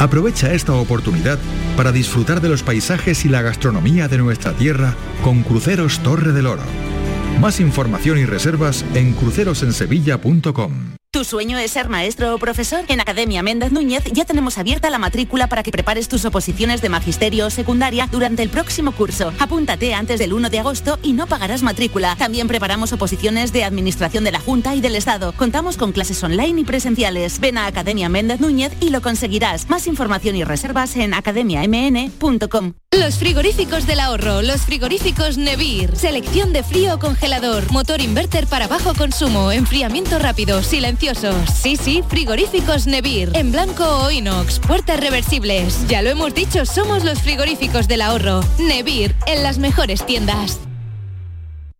[0.00, 1.38] Aprovecha esta oportunidad
[1.76, 6.48] para disfrutar de los paisajes y la gastronomía de nuestra tierra con Cruceros Torre del
[6.48, 6.93] Oro.
[7.40, 10.94] Más información y reservas en crucerosensevilla.com.
[11.10, 12.84] Tu ¿Tu sueño es ser maestro o profesor?
[12.88, 16.88] En Academia Méndez Núñez ya tenemos abierta la matrícula para que prepares tus oposiciones de
[16.88, 19.32] magisterio o secundaria durante el próximo curso.
[19.38, 22.16] Apúntate antes del 1 de agosto y no pagarás matrícula.
[22.16, 25.32] También preparamos oposiciones de Administración de la Junta y del Estado.
[25.32, 27.38] Contamos con clases online y presenciales.
[27.38, 29.70] Ven a Academia Méndez Núñez y lo conseguirás.
[29.70, 32.74] Más información y reservas en academiamn.com.
[33.00, 35.96] Los frigoríficos del ahorro, los frigoríficos Nevir.
[35.96, 41.50] Selección de frío o congelador, motor inverter para bajo consumo, enfriamiento rápido, silenciosos.
[41.50, 43.30] Sí, sí, frigoríficos Nevir.
[43.34, 45.86] En blanco o inox, puertas reversibles.
[45.88, 48.42] Ya lo hemos dicho, somos los frigoríficos del ahorro.
[48.58, 50.60] Nevir, en las mejores tiendas.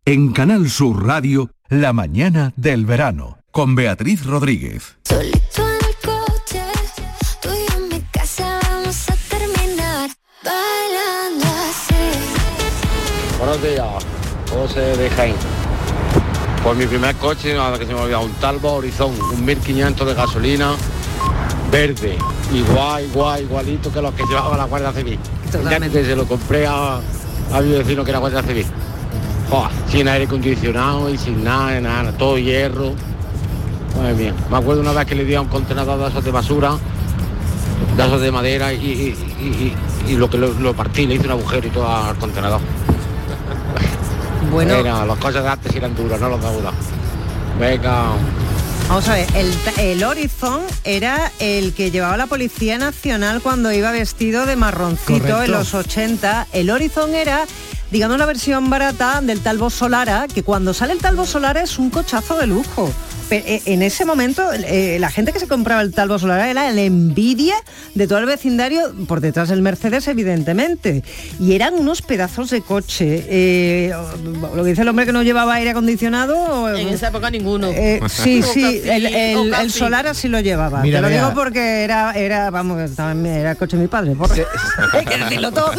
[0.05, 4.96] En Canal Sur Radio, la mañana del verano, con Beatriz Rodríguez.
[5.05, 5.63] Solito
[13.54, 13.86] Buenos días,
[14.50, 15.34] José de Jaén.
[16.64, 20.14] Por mi primer coche, nada que se me olvidó, un Talbot Horizon, un 1500 de
[20.14, 20.72] gasolina,
[21.70, 22.18] verde,
[22.52, 25.20] igual, igual, igualito que los que llevaba la Guardia Civil.
[25.52, 26.04] Totalmente.
[26.04, 26.96] Se lo compré a,
[27.52, 28.66] a mi vecino que era Guardia Civil.
[29.48, 32.92] Joder, sin aire acondicionado y sin nada, nada, todo hierro.
[33.94, 34.34] Muy bien.
[34.50, 36.72] Me acuerdo una vez que le di a un contenedor de esos de basura,
[37.96, 39.72] de esos de madera y, y- y-
[40.08, 42.60] y- y lo que lo, lo partí, le hice un agujero y todo al contenedor.
[44.54, 44.74] Bueno.
[44.74, 46.70] Era, las cosas de antes eran duras, no los de ahora.
[47.58, 48.04] Venga.
[48.88, 53.90] Vamos a ver, el, el Horizon era el que llevaba la Policía Nacional cuando iba
[53.90, 55.42] vestido de marroncito Correcto.
[55.42, 56.46] en los 80.
[56.52, 57.46] El Horizon era,
[57.90, 61.90] digamos, la versión barata del Talbot Solara, que cuando sale el Talbot Solara es un
[61.90, 62.92] cochazo de lujo.
[63.30, 66.82] Eh, En ese momento, eh, la gente que se compraba el Talbot Solara era la
[66.82, 67.54] envidia
[67.94, 71.02] de todo el vecindario, por detrás del Mercedes, evidentemente.
[71.40, 73.24] Y eran unos pedazos de coche.
[73.28, 73.92] Eh,
[74.54, 76.74] lo que dice el hombre que no llevaba aire acondicionado.
[76.76, 77.68] En esa época ninguno.
[77.68, 80.82] Eh, sí, sí, casi, el, el, el Solar así lo llevaba.
[80.82, 81.22] Mira, Te lo vea.
[81.24, 84.14] digo porque era, era vamos, era el coche de mi padre.
[84.16, 84.44] Porque,
[84.92, 85.72] hay que decirlo todo.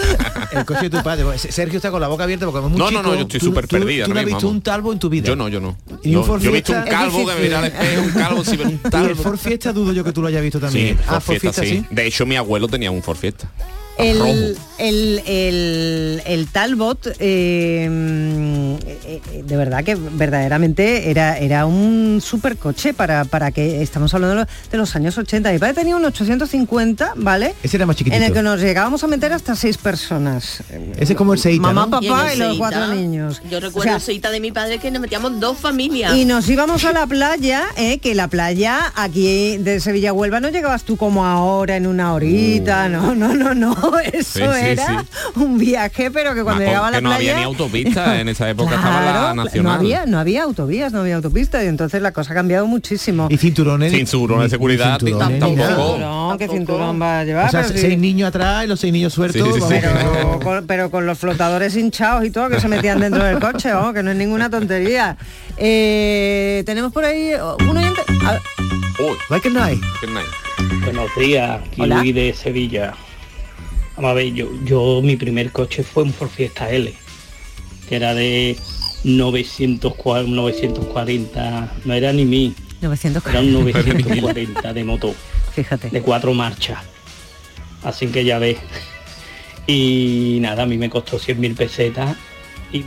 [0.51, 1.25] El coche de tu padre.
[1.37, 3.39] Sergio está con la boca abierta porque es muy No, no, chico, no, yo estoy
[3.39, 4.51] súper tú- perdida Tú no has visto vamos.
[4.55, 5.27] un talbo en tu vida.
[5.27, 5.77] Yo no, yo no.
[6.03, 8.71] Yo- yo he visto un calvo me mira al espejo, un calvo si ve un
[8.71, 9.23] Y el talbo.
[9.23, 10.97] Ford Fiesta dudo yo que tú lo hayas visto también.
[11.07, 11.85] Ah, Ford Fiesta, Fiesta, sí.
[11.89, 11.95] sí.
[11.95, 13.49] De hecho, mi abuelo tenía un Ford Fiesta.
[13.97, 17.87] El, el, el- el Talbot, eh,
[19.05, 24.35] eh, eh, de verdad que verdaderamente era, era un supercoche para, para que estamos hablando
[24.35, 25.51] de los, de los años 80.
[25.51, 27.55] Mi padre tenía un 850, ¿vale?
[27.63, 28.17] Ese era más chiquitito.
[28.17, 30.61] En el que nos llegábamos a meter hasta seis personas.
[30.97, 31.91] Ese es como el Seita, Mamá, ¿no?
[31.91, 33.41] papá y, los cuatro niños.
[33.49, 36.15] Yo recuerdo O sea, el Seita de mi padre que nos metíamos dos familias.
[36.15, 40.39] Y nos íbamos a la playa, eh, que la playa aquí de Sevilla a Huelva
[40.39, 44.53] no llegabas tú como ahora en una horita, no, no, no, no, eso Uh.
[44.53, 47.31] Sí, sí, era un viaje, pero que cuando Más llegaba a la que no playa...
[47.31, 49.63] había ni autopista en esa época estaba Claro, la nacional.
[49.63, 53.27] No había, no había autovías, no había autopista y entonces la cosa ha cambiado muchísimo.
[53.29, 53.91] Y cinturones.
[53.91, 55.97] Cinturón de seguridad, cinturones, tampoco.
[55.99, 57.47] No, ¿qué cinturón va a llevar?
[57.47, 57.77] O sea, sí.
[57.77, 59.47] seis niños atrás y los seis niños sueltos.
[59.47, 59.75] Sí, sí, sí.
[59.79, 63.71] pero, con, pero con los flotadores hinchados y todo que se metían dentro del coche,
[63.71, 65.17] vamos, que no es ninguna tontería.
[65.57, 67.31] Eh, tenemos por ahí
[67.67, 68.01] un oyente.
[69.29, 69.81] Michael Knight.
[70.83, 71.61] Buenos días.
[71.77, 72.93] Luis de Sevilla.
[73.95, 76.93] Vamos a ver, yo, yo mi primer coche fue un Ford Fiesta L,
[77.87, 78.57] que era de
[79.03, 83.29] 940, 940, no era ni mí, 940.
[83.29, 85.13] era un 940 de motor,
[85.53, 85.89] Fíjate.
[85.89, 86.79] de cuatro marchas.
[87.83, 88.57] Así que ya ves.
[89.67, 92.15] Y nada, a mí me costó 100.000 pesetas
[92.71, 92.83] y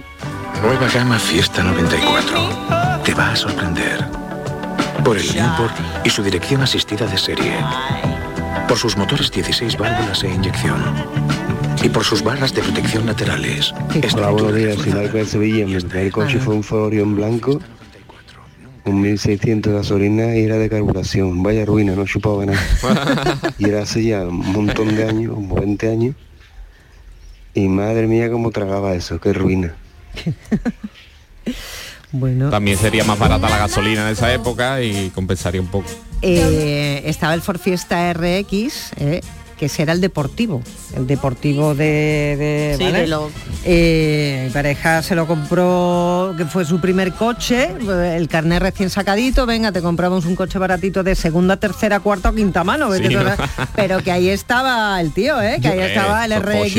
[0.62, 3.00] Nueva gama Fiesta 94.
[3.04, 4.04] Te va a sorprender.
[5.04, 5.72] Por el import
[6.04, 7.52] y su dirección asistida de serie.
[8.68, 10.76] Por sus motores 16 válvulas e inyección.
[11.82, 13.72] Y por sus barras de protección laterales.
[14.14, 15.66] Hola, buenos días, soy Marco de Sevilla.
[15.66, 17.60] Mi primer coche fue un Ford Orion blanco,
[18.84, 21.42] un 1600 de gasolina y era de carburación.
[21.42, 22.60] Vaya ruina, no chupaba nada.
[23.58, 26.14] Y era hace ya un montón de años, como 20 años.
[27.54, 29.74] Y madre mía, cómo tragaba eso, qué ruina.
[32.10, 35.88] Bueno, También sería más barata la gasolina en esa época y compensaría un poco.
[36.22, 39.20] Eh, estaba el Ford Fiesta RX, eh,
[39.58, 40.62] que ese era el deportivo,
[40.96, 41.84] el deportivo de...
[42.38, 43.00] de, Sí, ¿vale?
[43.00, 43.30] de lo-
[43.64, 47.68] Eh, mi pareja se lo compró, que fue su primer coche,
[48.16, 52.34] el carnet recién sacadito, venga, te compramos un coche baratito de segunda, tercera, cuarta o
[52.34, 52.88] quinta mano,
[53.74, 55.58] pero que ahí estaba el tío, ¿eh?
[55.60, 56.76] que ahí estaba el RX.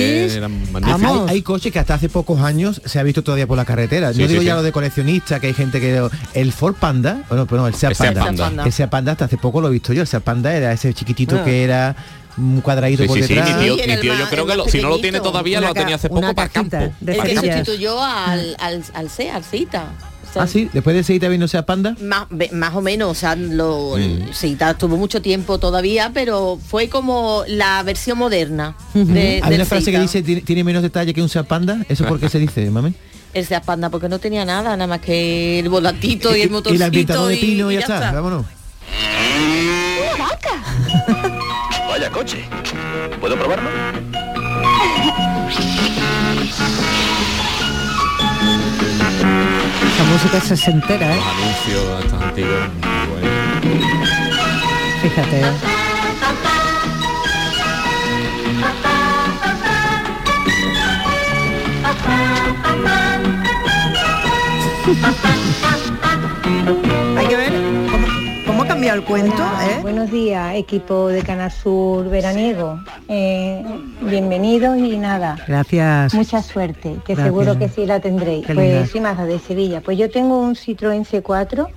[0.83, 4.13] Hay, hay coches que hasta hace pocos años se ha visto todavía por la carretera.
[4.13, 4.47] Sí, no sí, digo sí.
[4.47, 6.07] ya lo de coleccionista, que hay gente que...
[6.33, 8.23] El Ford Panda, bueno, pero no, el Seat Panda.
[8.25, 8.63] Panda.
[8.65, 10.01] El Seat Panda hasta hace poco lo he visto yo.
[10.01, 11.95] El Seat Panda era ese chiquitito que era
[12.39, 13.57] un cuadradito Sí, por sí, sí, detrás.
[13.57, 15.59] mi tío, Sí, mi el tío yo creo que lo- si no lo tiene todavía
[15.61, 16.77] lo Una tenía hace una poco para campo.
[16.77, 17.51] de El Para que campo.
[17.51, 19.91] sustituyó al, al, al C, al Cita.
[20.35, 21.95] Ah, sí, después de seguir viendo sea panda.
[22.01, 24.31] Más, más o menos, o sea, lo, Mm.
[24.31, 29.61] sí, ta- tuvo mucho tiempo todavía, pero fue como la versión moderna de, Hay del
[29.61, 30.01] una frase que Seita.
[30.01, 31.83] dice "Tiene- tiene menos detalle que un Seat Panda.
[31.89, 32.93] ¿Eso por qué se dice, mami?
[33.33, 36.73] El Seat Panda, porque no tenía nada, nada más que el volantito y el motorcito.
[36.73, 38.11] y el ambientador de pino y, y ya está.
[38.11, 38.45] Vámonos.
[41.99, 42.45] Vaya coche.
[43.19, 43.69] ¿Puedo probarlo?
[49.85, 51.19] Esta música se sesentera, ¿eh?
[51.19, 51.99] Anuncio.
[55.01, 55.43] Fíjate.
[68.79, 69.79] cambiado el cuento, ¿eh?
[69.81, 72.79] Buenos días, equipo de Canal Sur veraniego.
[73.09, 73.61] Eh,
[74.03, 75.37] bienvenidos y nada.
[75.45, 76.13] Gracias.
[76.13, 77.25] Mucha suerte, que Gracias.
[77.25, 78.47] seguro que sí la tendréis.
[78.47, 79.81] Qué pues soy Maza de Sevilla.
[79.81, 81.67] Pues yo tengo un Citroën C4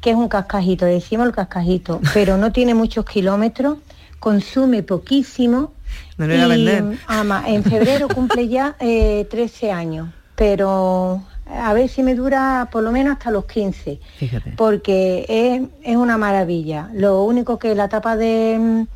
[0.00, 3.76] que es un cascajito, decimos el cascajito, pero no tiene muchos kilómetros,
[4.18, 5.74] consume poquísimo.
[6.16, 6.98] Me lo iba a y, vender.
[7.08, 12.82] ama, en febrero cumple ya eh, 13 años, pero a ver si me dura por
[12.82, 14.52] lo menos hasta los 15 Fíjate.
[14.56, 16.90] porque es, es una maravilla.
[16.92, 18.86] Lo único que la tapa de,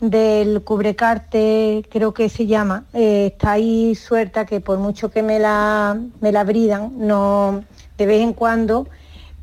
[0.00, 5.38] del cubrecarte, creo que se llama, eh, está ahí suelta que por mucho que me
[5.38, 7.64] la, me la bridan, no,
[7.96, 8.86] de vez en cuando,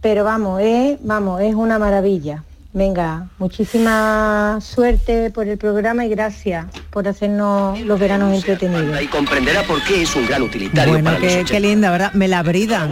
[0.02, 2.44] pero vamos, es, vamos, es una maravilla.
[2.74, 9.02] Venga, muchísima suerte por el programa y gracias por hacernos los veranos entretenidos.
[9.02, 11.52] Y comprenderá por qué es un gran utilitario Bueno, para qué, 80.
[11.52, 12.14] qué linda, ¿verdad?
[12.14, 12.90] Me la bridan.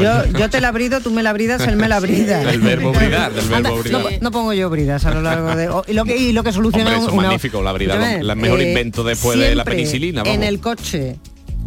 [0.00, 2.38] Yo, yo te la brido, tú me la bridas, él me la brida.
[2.40, 4.22] Del verbo bridar, del verbo No, bridar.
[4.22, 5.68] no pongo yo bridas a lo largo de...
[5.68, 8.16] o- y, lo que, y lo que soluciona Hombre, eso es una- magnífico, la brida,
[8.18, 10.34] el mejor eh, invento después de la penicilina, vamos.
[10.34, 11.16] En el coche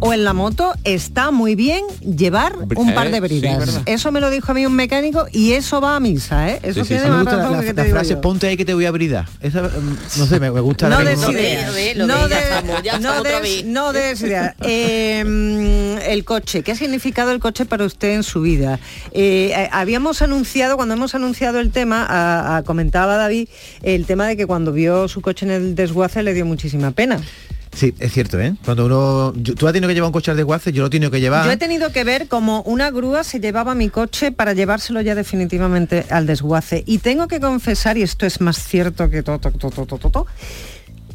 [0.04, 3.80] o en la moto está muy bien llevar un par de Eh, sí, bridas.
[3.86, 6.58] eso me lo dijo a mí un mecánico y eso va a misa, ¿eh?
[6.62, 7.08] Eso Sí, sí, tiene sí.
[7.10, 8.20] Más la, la- que te la digo frase yo.
[8.20, 9.26] ponte ahí que te voy a bridar.
[9.40, 10.88] Esa, mm, no sé, me, me gusta.
[10.88, 11.28] No la des no
[13.92, 14.54] des- ideas.
[14.60, 18.78] Eh, el coche, ¿qué ha significado el coche para usted en su vida?
[19.12, 23.48] Eh, eh, habíamos anunciado, cuando hemos anunciado el tema, a- a- comentaba David,
[23.82, 27.20] el tema de que cuando vio su coche en el desguace le dio muchísima pena.
[27.74, 28.54] Sí, es cierto, ¿eh?
[28.64, 29.32] Cuando uno...
[29.32, 31.46] tú has tenido que llevar un coche al desguace, yo lo he tenido que llevar.
[31.46, 35.14] Yo he tenido que ver como una grúa se llevaba mi coche para llevárselo ya
[35.14, 36.84] definitivamente al desguace.
[36.86, 40.26] Y tengo que confesar, y esto es más cierto que todo, todo, todo, todo, todo,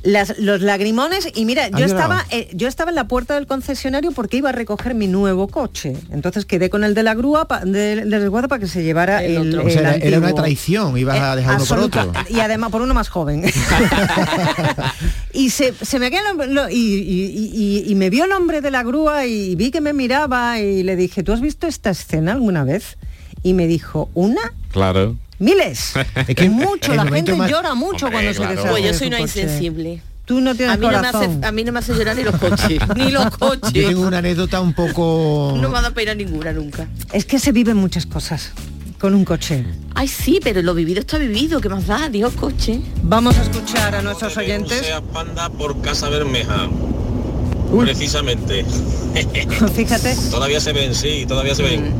[0.03, 4.11] las- los lagrimones y mira yo estaba eh, yo estaba en la puerta del concesionario
[4.11, 7.61] porque iba a recoger mi nuevo coche entonces quedé con el de la grúa pa-
[7.65, 10.97] del del desguace para que se llevara el, o sea, el era, era una traición,
[10.97, 12.11] ibas a dejar uno por otro.
[12.29, 13.43] y además por uno más joven
[15.33, 18.83] y se, se me quedó y, y- y- y me vio el hombre de la
[18.83, 22.63] grúa y vi que me miraba y le dije ¿tú has visto esta escena alguna
[22.63, 22.97] vez?
[23.43, 24.53] y me dijo ¿una?
[24.71, 25.15] Claro.
[25.39, 25.93] Miles
[26.27, 29.07] Es que mucho la gente más- llora mucho Hombre, cuando se deshace Pues yo soy
[29.07, 30.01] una insensible.
[30.25, 32.23] tú no tienes A mí no, me hace, a mí no me hace llorar ni
[32.23, 33.71] los coches, ni los Yo coches.
[33.73, 35.57] tengo una anécdota un poco...
[35.61, 36.87] No me ha dado pena ninguna nunca.
[37.13, 38.51] es que se viven muchas cosas
[38.99, 42.09] con un coche Ay, sí, pero lo vivido está vivido, ¿qué más da?
[42.09, 42.81] Dios, coche.
[43.03, 46.67] vamos a escuchar a nuestros oyentes Sea Panda por Casa Bermeja.
[47.79, 48.63] Precisamente.
[49.75, 51.93] fíjate Todavía se ven, sí, todavía se ven.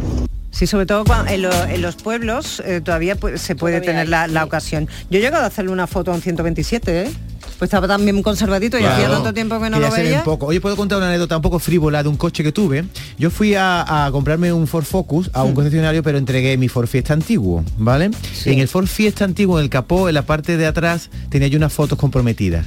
[0.58, 4.08] Sí, sobre todo en, lo- en los pueblos eh, todavía se puede Todavía tener hay,
[4.08, 4.88] la, la ocasión.
[5.12, 7.12] Yo he llegado a hacerle una foto a un 127, ¿eh?
[7.60, 10.24] Pues estaba tan bien conservadito y hacía tanto tiempo que no lo veía.
[10.24, 10.48] poco.
[10.48, 12.86] Oye, ¿puedo contar una anécdota un poco frívola de un coche que tuve?
[13.18, 16.88] Yo fui a, a comprarme un Ford Focus a un concesionario, pero entregué mi Ford
[16.88, 18.12] Fiesta antiguo, ¿vale?
[18.54, 21.58] En el Ford Fiesta antiguo, en el capó, en la parte de atrás, tenía yo
[21.58, 22.66] unas fotos comprometidas.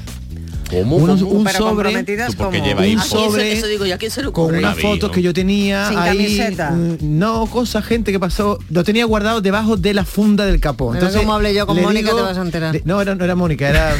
[0.70, 0.96] ¿Cómo?
[0.96, 1.06] Un
[1.44, 3.98] Pero sobre comprometidas ¿Tú por qué como- un ¿A quién se- sobre eso digo ¿a
[3.98, 6.70] quién se con unas fotos que yo tenía Sin ahí camiseta.
[6.70, 10.92] mm, no cosa gente que pasó lo tenía guardado debajo de la funda del capó.
[10.92, 12.80] Mira cómo hablé yo con Mónica, te vas a enterar.
[12.84, 13.94] no era, no era Mónica era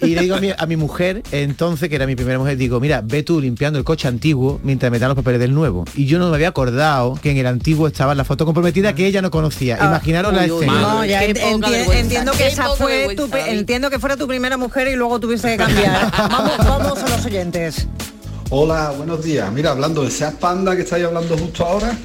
[0.00, 2.80] y le digo a mi, a mi mujer entonces que era mi primera mujer digo
[2.80, 6.06] mira ve tú limpiando el coche antiguo mientras me dan los papeles del nuevo y
[6.06, 9.22] yo no me había acordado que en el antiguo estaba la foto comprometida que ella
[9.22, 9.78] no conocía.
[9.80, 10.80] Ah, imaginaros la uy, uy, escena.
[10.80, 14.96] No, ya enti- entiendo que esa fue tu, entiendo que fuera tu primera mujer y
[14.96, 16.09] luego tuviste que cambiar.
[16.16, 17.86] vamos, vamos a los oyentes.
[18.50, 19.50] Hola, buenos días.
[19.52, 21.96] Mira, hablando de Seat Panda que estáis hablando justo ahora,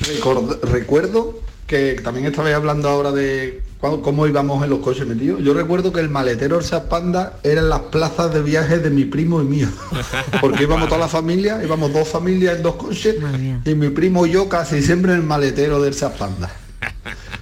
[0.00, 5.42] record- recuerdo que también estabais hablando ahora de cuándo- cómo íbamos en los coches metidos.
[5.42, 9.04] Yo recuerdo que el maletero del Seat Panda eran las plazas de viaje de mi
[9.04, 9.68] primo y mío.
[10.40, 13.16] Porque íbamos toda la familia, íbamos dos familias en dos coches
[13.64, 16.50] y mi primo y yo casi siempre en el maletero del Seat Panda.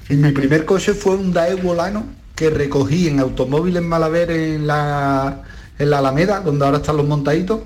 [0.08, 2.04] Y mi primer coche fue un Daewoo Volano
[2.36, 5.42] que recogí en automóviles Malaver en la,
[5.78, 7.60] en la Alameda, donde ahora están los montaditos.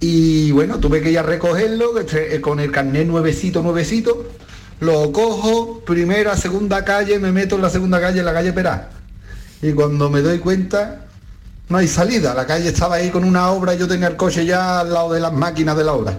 [0.00, 4.26] Y bueno, tuve que ir a recogerlo esté- eh, con el carnet nuevecito, nuevecito.
[4.80, 8.90] Lo cojo, primera, segunda calle, me meto en la segunda calle, en la calle Perá.
[9.62, 11.06] Y cuando me doy cuenta,
[11.68, 12.34] no hay salida.
[12.34, 15.12] La calle estaba ahí con una obra y yo tenía el coche ya al lado
[15.12, 16.18] de las máquinas de la obra.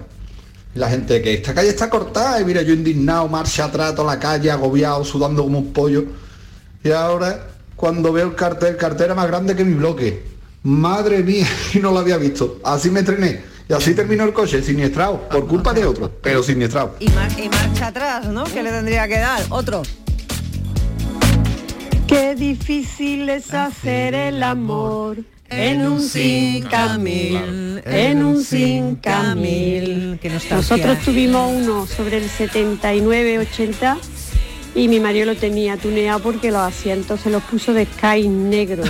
[0.74, 4.14] Y la gente que esta calle está cortada y mira yo indignado, marcha atrás toda
[4.14, 6.04] la calle, agobiado, sudando como un pollo.
[6.82, 10.24] Y ahora cuando veo el cartel, el cartel era más grande que mi bloque.
[10.66, 12.58] Madre mía, y no lo había visto.
[12.64, 13.40] Así me trené.
[13.68, 16.96] Y así terminó el coche, siniestrado, por culpa de otro, pero siniestrado.
[16.98, 18.42] Y, mar- y marcha atrás, ¿no?
[18.44, 19.42] Que le tendría que dar.
[19.50, 19.82] Otro.
[22.08, 25.18] Qué difícil es hacer el amor
[25.50, 30.18] en un cinca mil, en un cinca mil.
[30.20, 30.30] Qué.
[30.50, 33.98] Nosotros tuvimos uno sobre el 79-80
[34.76, 38.84] y mi marido lo tenía tuneado porque los asientos se los puso de sky negro.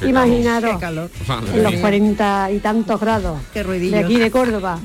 [0.00, 1.08] qué Imaginaros, calor.
[1.54, 3.38] en los 40 y tantos grados.
[3.54, 3.96] Qué ruidillo.
[3.96, 4.78] De aquí de Córdoba.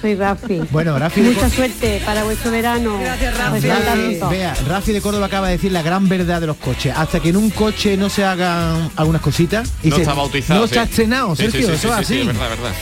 [0.00, 0.60] Soy Rafi.
[0.72, 2.98] Bueno, Rafi Mucha suerte para vuestro verano.
[3.00, 4.18] Gracias, Rafi.
[4.30, 6.92] Vea, Rafi de Córdoba acaba de decir la gran verdad de los coches.
[6.96, 9.70] Hasta que en un coche no se hagan algunas cositas.
[9.84, 10.60] y no se- está bautizado.
[10.60, 10.72] No sí.
[10.74, 11.68] está estrenado, Sí, sí, Sergio.
[11.68, 12.20] sí, eso sí, es sí, así.
[12.22, 12.72] es verdad, verdad.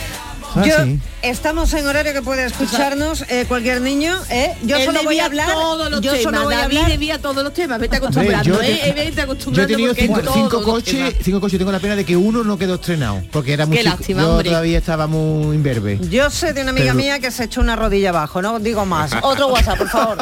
[0.53, 0.99] Ah, Yo, sí.
[1.21, 4.19] estamos en horario que puede escucharnos eh, cualquier niño.
[4.29, 4.53] ¿eh?
[4.63, 5.47] Yo Él solo voy a hablar.
[5.49, 6.91] todos los yo temas, solo voy a David hablar.
[6.91, 8.79] debía todos los temas, vete Hombre, acostumbrando, yo, ¿eh?
[8.83, 11.71] Eh, vete yo he acostumbrando tenido porque cinco, todos cinco los coches, cinco coches, tengo
[11.71, 14.49] la pena de que uno no quedó estrenado, porque era muy Qué lástima, Yo hombre.
[14.49, 15.99] todavía estaba muy imberbe.
[16.09, 18.85] Yo sé de una amiga Pero- mía que se echó una rodilla abajo, no digo
[18.85, 19.11] más.
[19.21, 20.17] Otro WhatsApp, por favor.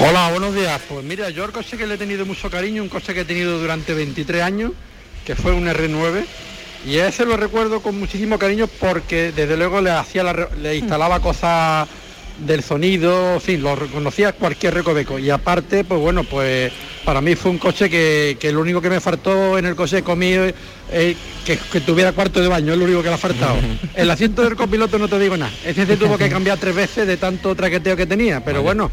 [0.00, 0.80] Hola, buenos días.
[0.88, 3.24] Pues mira, yo el coche que le he tenido mucho cariño, un coche que he
[3.24, 4.72] tenido durante 23 años,
[5.26, 6.24] que fue un R9,
[6.88, 11.20] y ese lo recuerdo con muchísimo cariño porque desde luego le hacía la le instalaba
[11.20, 11.86] cosas
[12.38, 15.18] del sonido, fin, lo reconocía cualquier recoveco.
[15.18, 16.72] Y aparte, pues bueno, pues
[17.08, 20.02] para mí fue un coche que, que lo único que me faltó en el coche
[20.02, 20.44] conmigo
[20.92, 23.56] eh, que, que tuviera cuarto de baño, es lo único que le ha faltado.
[23.94, 25.50] El asiento del copiloto no te digo nada.
[25.64, 28.90] Ese se tuvo que cambiar tres veces de tanto traqueteo que tenía, pero bueno,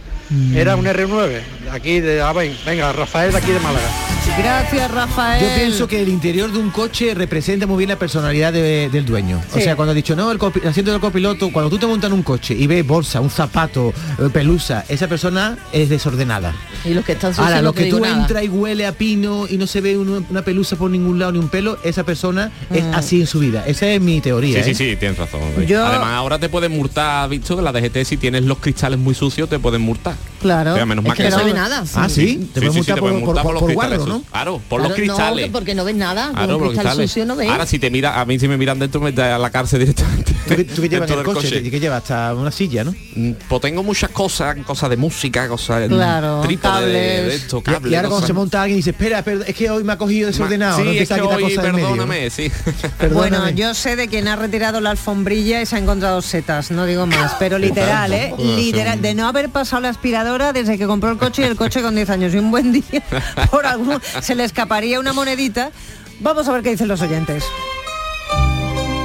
[0.53, 1.41] era un R9.
[1.71, 3.89] Aquí de ah, ven, venga, Rafael de aquí de Málaga.
[4.37, 5.41] Gracias, Rafael.
[5.41, 9.05] Yo pienso que el interior de un coche representa muy bien la personalidad de- del
[9.05, 9.41] dueño.
[9.53, 12.13] O sea, cuando ha dicho, no, el, asiento del copiloto, cuando tú te montas en
[12.13, 16.53] un coche y ves bolsa, un zapato, eh, pelusa, esa persona es desordenada.
[16.83, 17.89] Y los que están sucios Ahora, que
[18.27, 18.43] tú nada.
[18.43, 21.39] y huele a pino y no se ve uno- una pelusa por ningún lado ni
[21.39, 22.93] un pelo, esa persona es Mm.
[22.95, 23.63] así en su vida.
[23.65, 24.63] Esa es mi teoría.
[24.63, 24.73] Sí, ¿eh?
[24.75, 25.41] sí, sí, tienes razón.
[25.67, 27.55] Yo- Además, ahora te pueden multar, ¿has visto?
[27.55, 30.15] Que la DGT, si tienes los cristales muy sucios, te pueden multar.
[30.41, 30.73] Claro.
[30.73, 31.83] O sea, menos Es mal que no se ve nada.
[31.95, 34.11] Ah, sí, te pueden sí, multar te por, pueden por- multar por- los cristales guarro,
[34.11, 34.17] ¿no?
[34.19, 34.31] sucios.
[34.31, 35.49] Claro, por los Claro, no, cristales.
[35.51, 37.09] porque no ves nada, con Claro, un por los cristal cristales.
[37.11, 37.49] sucio no ves.
[37.49, 39.79] Ahora si te mira, a mí si me miran dentro me da a la cárcel
[39.79, 40.33] directamente.
[40.47, 41.63] ¿Tú, qué- tú qué llevas en el coche?
[41.69, 42.03] ¿Qué llevas?
[42.03, 42.93] Hasta una silla, ¿no?
[43.15, 47.61] Mm, Pues tengo muchas cosas, cosas de música, cosas Claro, trípode de, de esto, Y-
[47.63, 49.93] cables, y ahora cuando se monta alguien y dice, espera, espera, es que hoy me
[49.93, 50.77] ha cogido desordenado.
[50.77, 52.51] Sí, no es que perdóname, sí.
[52.99, 53.37] Perdóname.
[53.37, 56.85] Bueno, yo sé de quien ha retirado la alfombrilla y se ha encontrado setas, no
[56.85, 58.33] digo más, pero literal, ¿eh?
[58.37, 61.81] Literal, de no haber pasado la aspiradora desde que compró el coche y el coche
[61.81, 62.83] con 10 años y un buen día,
[63.51, 65.71] por algún, se le escaparía una monedita.
[66.19, 67.43] Vamos a ver qué dicen los oyentes.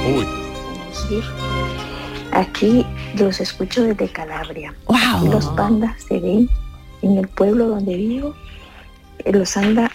[0.05, 0.25] Uy.
[2.31, 2.85] Aquí
[3.17, 4.73] los escucho desde Calabria.
[4.87, 4.97] Wow.
[5.17, 6.49] Aquí los pandas se ven
[7.01, 8.33] en el pueblo donde vivo.
[9.25, 9.91] Los andas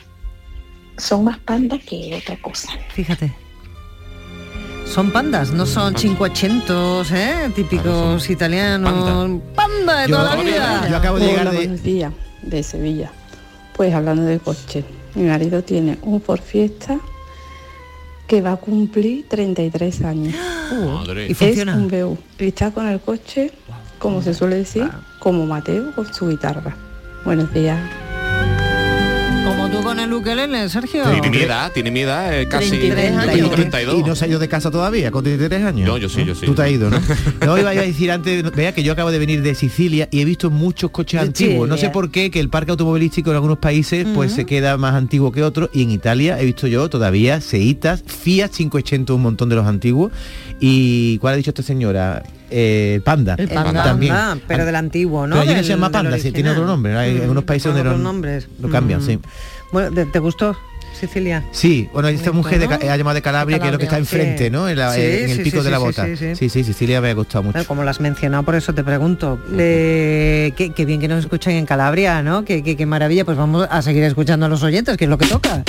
[0.99, 2.69] son más pandas que otra cosa.
[2.91, 3.33] Fíjate.
[4.87, 7.51] Son pandas, no son cincuechentos, ¿eh?
[7.55, 9.41] Típicos italianos.
[9.55, 10.89] Panda, de Yo- toda la vida.
[10.89, 12.13] yo acabo de llegar Hola, de- buenos días,
[12.43, 13.11] de Sevilla.
[13.75, 16.99] Pues hablando de coche, mi marido tiene un Ford Fiesta
[18.27, 20.35] que va a cumplir 33 años.
[20.87, 21.29] Madre.
[21.29, 21.33] Y.
[21.33, 22.19] Es un BU.
[22.39, 23.53] Y está con el coche,
[23.99, 26.77] como se suele decir, como Mateo con su guitarra.
[27.25, 27.79] Buenos días.
[29.47, 31.05] Como tú con el ukelele, Sergio.
[31.05, 33.33] Tiene mi edad, tiene mi edad, eh, casi 33 años.
[33.35, 34.01] tengo Y- 32.
[34.01, 35.87] Y no se ha ido de casa todavía, con 33 años.
[35.87, 36.47] No, yo sí, yo sí.
[36.47, 36.99] Tú te has ido, ¿no?
[37.47, 40.25] No, iba, a decir antes, vea que yo acabo de venir de Sicilia y he
[40.25, 41.69] visto muchos coches De antiguos.
[41.69, 44.95] No sé por qué, que el parque automovilístico en algunos países pues se queda más
[44.95, 45.71] antiguo que otros.
[45.73, 50.11] Y en Italia he visto yo todavía Seitas, Fiat 580, un montón de los antiguos.
[50.59, 52.23] ¿Y cuál ha dicho esta señora?
[52.49, 53.35] Eh, Panda.
[53.39, 54.15] El panda, También.
[54.15, 55.35] panda, pero del antiguo, ¿no?
[55.35, 56.97] Pero allí no se llama Panda, sí, tiene otro nombre.
[56.97, 58.47] Hay Mm, algunos países donde otros lo, nombres.
[58.61, 59.05] lo cambian, Mm.
[59.07, 59.19] sí.
[59.73, 60.57] Bueno, ¿te, te gustó
[60.99, 61.45] Sicilia?
[61.53, 63.97] Sí, bueno, esta ¿Bonito, mujer de, ha llamado de Calabria, que es lo que está
[63.97, 64.51] Calabria, enfrente, sí.
[64.51, 64.69] ¿no?
[64.69, 66.07] En, la- Sí, en el sí, pico sí, de la bota.
[66.07, 66.37] sí, sí.
[66.37, 67.53] sí, sí, Sicilia me ha gustado mucho.
[67.55, 69.39] Bueno, Como lo has mencionado, por eso te pregunto.
[69.59, 72.45] Eh, qué, qué bien que nos escuchan en Calabria, ¿no?
[72.45, 73.25] Qué, qué- qué maravilla.
[73.27, 75.63] Pues vamos a seguir escuchando a los oyentes, que es lo que toca.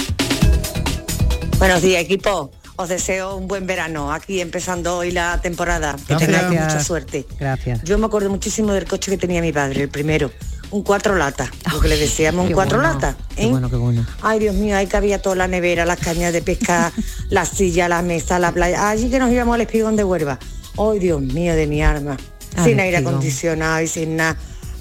[1.60, 2.52] Buenos días, equipo.
[2.80, 5.96] Os deseo un buen verano aquí empezando hoy la temporada.
[5.96, 6.30] Que Gracias.
[6.42, 7.26] tengáis mucha suerte.
[7.40, 7.82] Gracias.
[7.84, 10.32] Yo me acuerdo muchísimo del coche que tenía mi padre, el primero.
[10.70, 13.16] Un cuatro lata, lo que le decíamos un Qué cuatro bueno, lata.
[13.36, 13.48] Qué ¿eh?
[13.50, 14.06] bueno, qué bueno.
[14.22, 16.92] Ay, Dios mío, ahí cabía toda la nevera, las cañas de pesca,
[17.30, 18.90] la silla, la mesa, la playa.
[18.90, 20.40] Allí que nos íbamos al espigón de Huelva.
[20.78, 22.18] Ay, Dios mío, de mi arma.
[22.64, 23.14] Sin aire Espigón.
[23.16, 24.36] acondicionado y sin nada.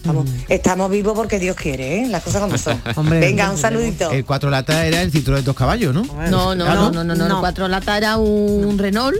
[0.04, 2.06] Vamos, estamos vivos porque Dios quiere, ¿eh?
[2.08, 2.80] Las cosas como son.
[3.10, 4.10] Venga, un saludito.
[4.10, 6.02] El cuatro latas era el Citroën dos caballos, ¿no?
[6.30, 7.34] No, no, Ah, no, no, no, no, No.
[7.36, 9.16] el cuatro lata era un Renault.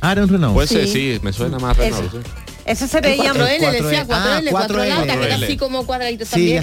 [0.00, 0.54] Ah, era un Renault.
[0.54, 0.86] Pues sí.
[0.86, 0.92] Sí.
[1.14, 2.12] sí, me suena más Renault.
[2.12, 2.18] sí.
[2.68, 4.88] Ese se veía 4L, decía 4L, Ah, 4 4L.
[4.88, 5.44] lata, que era 4L.
[5.44, 6.62] así como cuadradito también.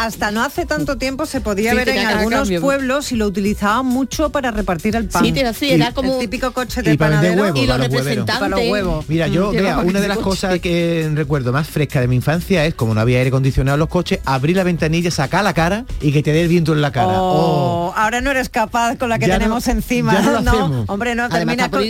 [0.00, 2.62] Hasta no hace tanto tiempo se podía Sí, ver en algunos cambio.
[2.62, 5.22] pueblos y lo utilizaban mucho para repartir el pan.
[5.22, 7.88] Sí, era así, era el como- típico coche de Y panadero y los para los
[7.88, 7.90] hueveros.
[7.90, 8.38] representantes.
[8.40, 9.04] para los huevos.
[9.08, 10.24] Mira, yo, Mm, vea, una de las coche.
[10.30, 13.80] cosas que recuerdo más fresca de mi infancia es, como no había aire acondicionado en
[13.80, 16.80] los coches, abrir la ventanilla, sacar la cara y que te dé el viento en
[16.80, 17.20] la cara.
[17.20, 20.14] Oh, ahora no eres capaz con la que Ya no- tenemos encima.
[20.14, 21.82] ya no hombre, no, termina con,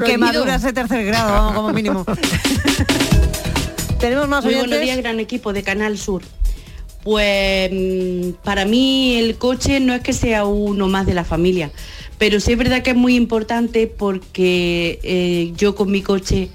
[0.00, 2.04] quemaduras de tercer grado, vamos, como mínimo.
[4.00, 4.68] Tenemos más Muy oyentes.
[4.70, 6.20] buenos días, gran equipo de Canal Sur.
[7.04, 11.70] Pues mm, para mí el coche no es que sea uno más de la familia,
[12.18, 16.48] pero sí es verdad que es muy importante porque eh, yo con mi coche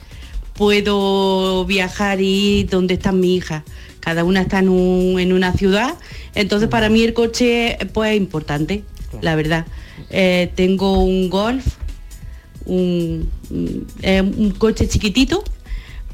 [0.55, 3.63] puedo viajar y ir donde está mi hija.
[4.01, 5.93] Cada una está en, un- en una ciudad,
[6.35, 8.83] entonces para mí el coche pues es importante,
[9.21, 9.65] la verdad.
[10.09, 11.65] Eh, tengo un Golf,
[12.65, 15.43] un, un coche chiquitito,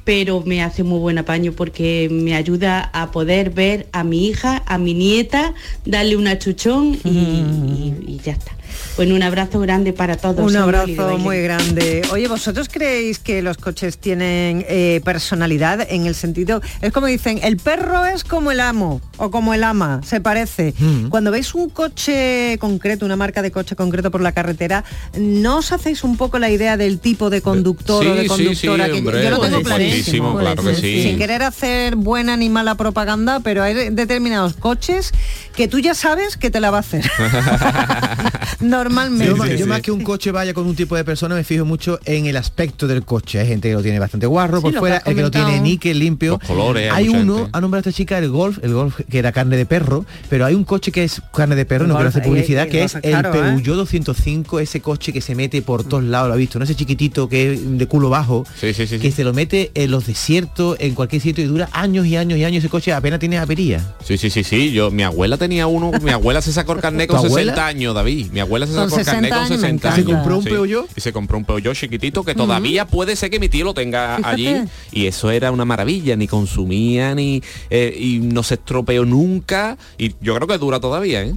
[0.05, 4.63] pero me hace muy buen apaño porque me ayuda a poder ver a mi hija,
[4.65, 5.53] a mi nieta,
[5.83, 8.51] darle una chuchón y, y- y ya está.
[8.95, 10.39] Bueno, un abrazo grande para todos.
[10.39, 12.01] Un abrazo muy grande.
[12.11, 17.39] Oye, ¿vosotros creéis que los coches tienen eh, personalidad en el sentido, es como dicen,
[17.43, 20.73] el perro es como el amo o como el ama, se parece?
[20.77, 21.07] Mm.
[21.09, 24.83] Cuando veis un coche concreto, una marca de coche concreto por la carretera,
[25.17, 28.85] ¿no os hacéis un poco la idea del tipo de conductor o de sí, conductora?
[28.85, 30.37] sí, que yo- hombre, yo lo tengo clarísimo.
[30.37, 31.03] claro que sí.
[31.03, 35.11] Sin querer hacer buena ni mala propaganda, pero hay determinados coches
[35.55, 37.09] que tú ya sabes que te la va a hacer.
[38.69, 39.25] Normalmente.
[39.27, 41.65] Yo, más- yo más que un coche vaya con un tipo de persona me fijo
[41.65, 43.39] mucho en el aspecto del coche.
[43.39, 45.99] Hay gente que lo tiene bastante guarro Sí, por fuera, el que lo tiene níquel
[45.99, 46.37] limpio.
[46.39, 47.49] Los colores, hay uno, gente.
[47.53, 50.55] ha nombrado esta chica el Golf, el Golf que era carne de perro, pero hay
[50.55, 53.13] un coche que es carne de perro, El no quiero hacer publicidad, que es el
[53.13, 53.29] ¿eh?
[53.31, 56.75] Peugeot 205, ese coche que se mete por todos lados, lo ha visto, no ese
[56.75, 58.99] chiquitito que es de culo bajo, Sí, sí, sí.
[58.99, 62.15] que Sí, se lo mete en los desiertos, en cualquier sitio y dura años y
[62.17, 63.93] años y años ese coche apenas tiene avería.
[64.03, 64.71] sí, sí, sí, sí.
[64.71, 67.51] Yo, mi abuela tenía uno, mi abuela se sacó el carnet con ¿Tu abuela?
[67.53, 68.27] 60 años, David.
[68.31, 69.95] Mi abuela se Con sacó el carnet 60 con años, me 60 encanta.
[69.95, 70.05] años.
[70.07, 70.49] ¿Se compró un Sí.
[70.49, 70.89] Peugeot?
[70.97, 74.17] Y se compró un Peugeot chiquitito que todavía puede ser que mi tío lo tenga
[74.17, 74.33] Fíjate.
[74.57, 74.63] allí.
[74.91, 79.77] Y eso era una maravilla, ni consumía, ni eh, y no se estropeó nunca.
[79.97, 81.35] Y yo creo que dura todavía, ¿eh?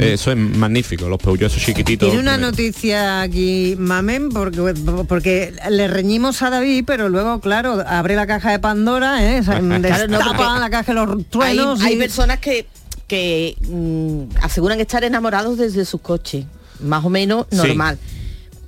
[0.00, 2.08] Eso es magnífico, los Peugeot esos chiquititos.
[2.08, 4.74] Tiene una noticia aquí, Mamen, porque,
[5.06, 9.40] porque le reñimos a David, pero luego, claro, abre la caja de Pandora, ¿eh?
[9.44, 11.80] Claro, no, destapa porque la caja de los truenos.
[11.80, 12.66] hay y- personas que,
[13.06, 16.44] que mm, aseguran estar enamorados desde sus coches,
[16.80, 17.56] más o menos Sí.
[17.56, 17.98] normal.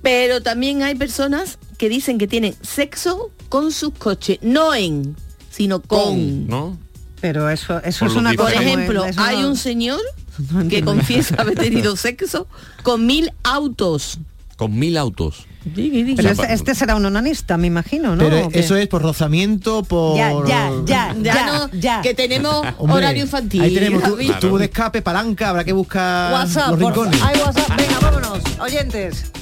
[0.03, 5.17] Pero también hay personas que dicen que tienen sexo con sus coches, no en,
[5.51, 6.05] sino con.
[6.05, 6.79] Con, ¿no?
[7.21, 10.01] Pero eso, eso es una Por ejemplo, hay un señor
[10.53, 12.47] no que confiesa haber tenido sexo
[12.83, 14.19] con mil autos.
[14.61, 15.47] Con mil autos.
[15.75, 18.23] Pero este, este será un onanista, me imagino, ¿no?
[18.25, 20.15] Pero eso es por rozamiento, por...
[20.19, 22.01] Ya, ya, ya, Ya, ya, no, ya.
[22.03, 23.63] que tenemos Hombre, horario infantil.
[23.63, 24.33] Ahí tenemos tu- David.
[24.39, 27.23] tubo de escape, palanca, habrá que buscar WhatsApp, los por- rincones.
[27.23, 29.33] Hay WhatsApp, venga, vámonos, oyentes.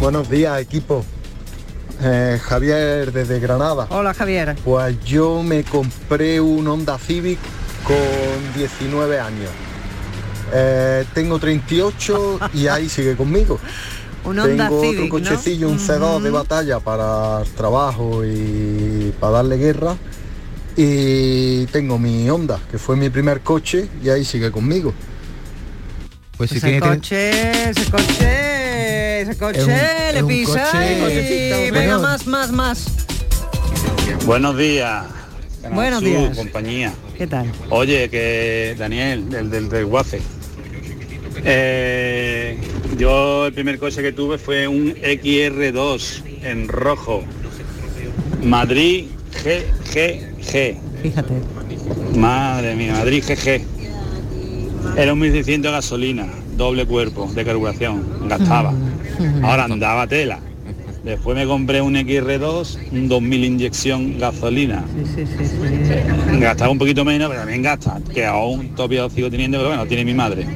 [0.00, 1.04] Buenos días, equipo.
[2.02, 3.88] Eh, Javier desde Granada.
[3.90, 4.56] Hola, Javier.
[4.64, 7.38] Pues yo me compré un Honda Civic
[7.86, 9.50] con 19 años.
[10.54, 13.58] Eh, tengo 38 y ahí sigue conmigo.
[14.24, 15.10] Un Honda tengo Civic, otro ¿no?
[15.10, 19.96] cochecillo, un C2 de batalla para el trabajo y para darle guerra.
[20.76, 24.94] Y tengo mi Honda, que fue mi primer coche y ahí sigue conmigo.
[26.36, 31.66] Pues si Ese tiene coche, ese coche, ese coche, Es un- es le pisa coche-
[31.68, 32.86] y venga, más, más, más.
[34.24, 35.04] Buenos días.
[35.72, 36.36] Buenos días.
[36.36, 36.92] compañía.
[37.18, 37.52] ¿Qué tal?
[37.70, 40.20] Oye, que Daniel, del del, del Guace.
[41.44, 42.01] Eh,
[43.02, 47.24] yo el primer coche que tuve fue un XR2 en rojo.
[48.44, 49.06] Madrid
[49.42, 50.78] GGG.
[51.02, 51.34] Fíjate.
[52.16, 53.60] Madre mía, Madrid GG.
[54.96, 58.72] Era un 1600 de gasolina, doble cuerpo de carburación, gastaba.
[59.42, 60.38] Ahora andaba tela.
[61.02, 64.84] Después me compré un XR2, un 2000 inyección gasolina.
[64.94, 66.38] Sí, sí, sí.
[66.38, 70.04] Gastaba un poquito menos, pero también gasta, que aún todavía sigo teniendo, pero bueno, tiene
[70.04, 70.46] mi madre.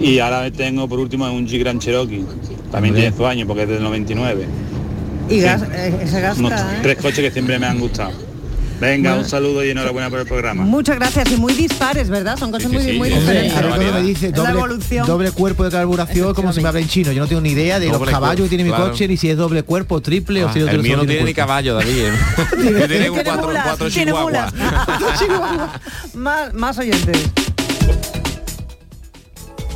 [0.00, 2.24] Y ahora tengo por último un Jeep Grand Cherokee.
[2.72, 4.46] También tiene su año porque es del 99.
[5.28, 6.64] Y gas- eh, ese Unos ¿eh?
[6.82, 8.12] tres coches que siempre me han gustado.
[8.80, 10.62] Venga, un saludo y enhorabuena por el programa.
[10.64, 12.38] Muchas gracias y muy dispares, ¿verdad?
[12.38, 13.54] Son cosas muy, muy diferentes.
[13.54, 15.06] ahora cuando me dice doble, evolución.
[15.06, 17.12] doble cuerpo de carburación como si me habla en chino.
[17.12, 19.36] Yo no tengo ni idea de los caballos que tiene mi coche, ni si es
[19.36, 21.92] doble cuerpo, triple o Ah, si el mío no tiene ni caballo, David.
[21.92, 22.12] ¿eh?
[22.88, 24.54] tiene cuatro, mulas, cuatro chihuahuas.
[26.14, 27.18] más, más oyentes.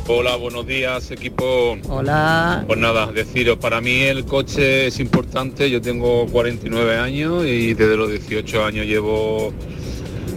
[0.07, 1.79] Hola, buenos días equipo.
[1.89, 2.63] Hola.
[2.67, 7.97] Pues nada, deciros, para mí el coche es importante, yo tengo 49 años y desde
[7.97, 9.51] los 18 años llevo,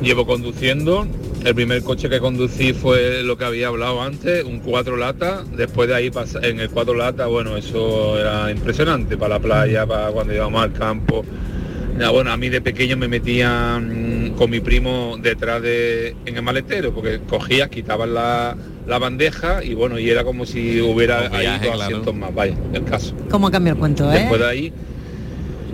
[0.01, 1.07] llevo conduciendo.
[1.45, 5.87] El primer coche que conducí fue lo que había hablado antes, un 4 lata, después
[5.87, 6.11] de ahí
[6.43, 10.73] en el 4 lata, bueno, eso era impresionante para la playa, para cuando íbamos al
[10.73, 11.27] campo.
[11.99, 14.08] Ya, bueno, a mí de pequeño me metían
[14.39, 19.75] con mi primo detrás de en el maletero, porque cogías, quitabas la, la bandeja y
[19.75, 21.83] bueno, y era como si hubiera ahí dos claro.
[21.83, 23.15] asientos más, vaya, el caso.
[23.31, 24.15] ¿Cómo cambia el cuento, eh?
[24.21, 24.73] Después de ahí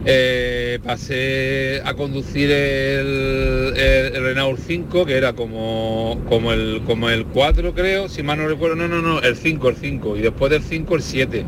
[0.06, 7.08] eh, pasé a conducir el, el- el Renault 5, que era como, como, el, como
[7.10, 10.20] el 4 creo, si mal no recuerdo, no, no, no, el 5, el 5, y
[10.22, 11.44] después del 5 el 7.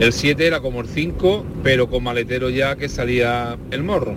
[0.00, 4.14] El 7 era como el 5, pero con maletero ya que salía el morro.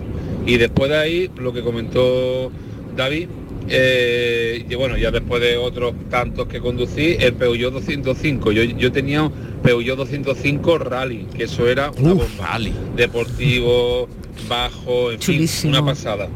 [0.48, 2.50] Y después de ahí, lo que comentó
[2.96, 3.28] David,
[3.68, 8.52] eh, y bueno, ya después de otros tantos que conducí, el Peugeot 205.
[8.52, 9.32] Yo, yo tenía un
[9.62, 12.58] Peugeot 205 Rally, que eso era una bomba.
[12.96, 14.08] Deportivo,
[14.48, 16.30] bajo, en fin, una pasada.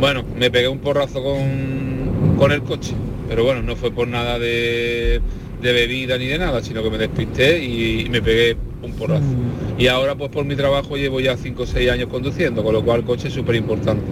[0.00, 2.94] Bueno, me pegué un porrazo con, con el coche,
[3.28, 5.20] pero bueno, no fue por nada de,
[5.62, 8.56] de bebida ni de nada, sino que me despisté y, me pegué
[8.86, 9.24] un porrazo.
[9.78, 12.84] Y ahora pues por mi trabajo llevo ya 5 o 6 años conduciendo, con lo
[12.84, 14.02] cual el coche es súper importante.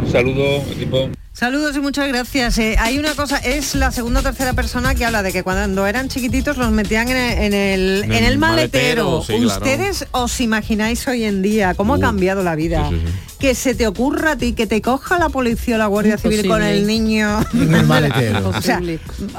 [0.00, 1.10] Un saludo, equipo.
[1.38, 2.56] Saludos y muchas gracias.
[2.56, 5.86] Eh, hay una cosa, es la segunda o tercera persona que habla de que cuando
[5.86, 9.20] eran chiquititos los metían en el, en el, En en el maletero.
[9.20, 9.62] maletero, sí, claro.
[9.62, 12.88] ¿Ustedes os imagináis hoy en día cómo ha cambiado la vida?
[12.88, 15.86] sí, sí, Que se te ocurra a ti que te coja la policía o la
[15.88, 18.48] Guardia Civil con el niño En el maletero.
[18.56, 18.80] o sea,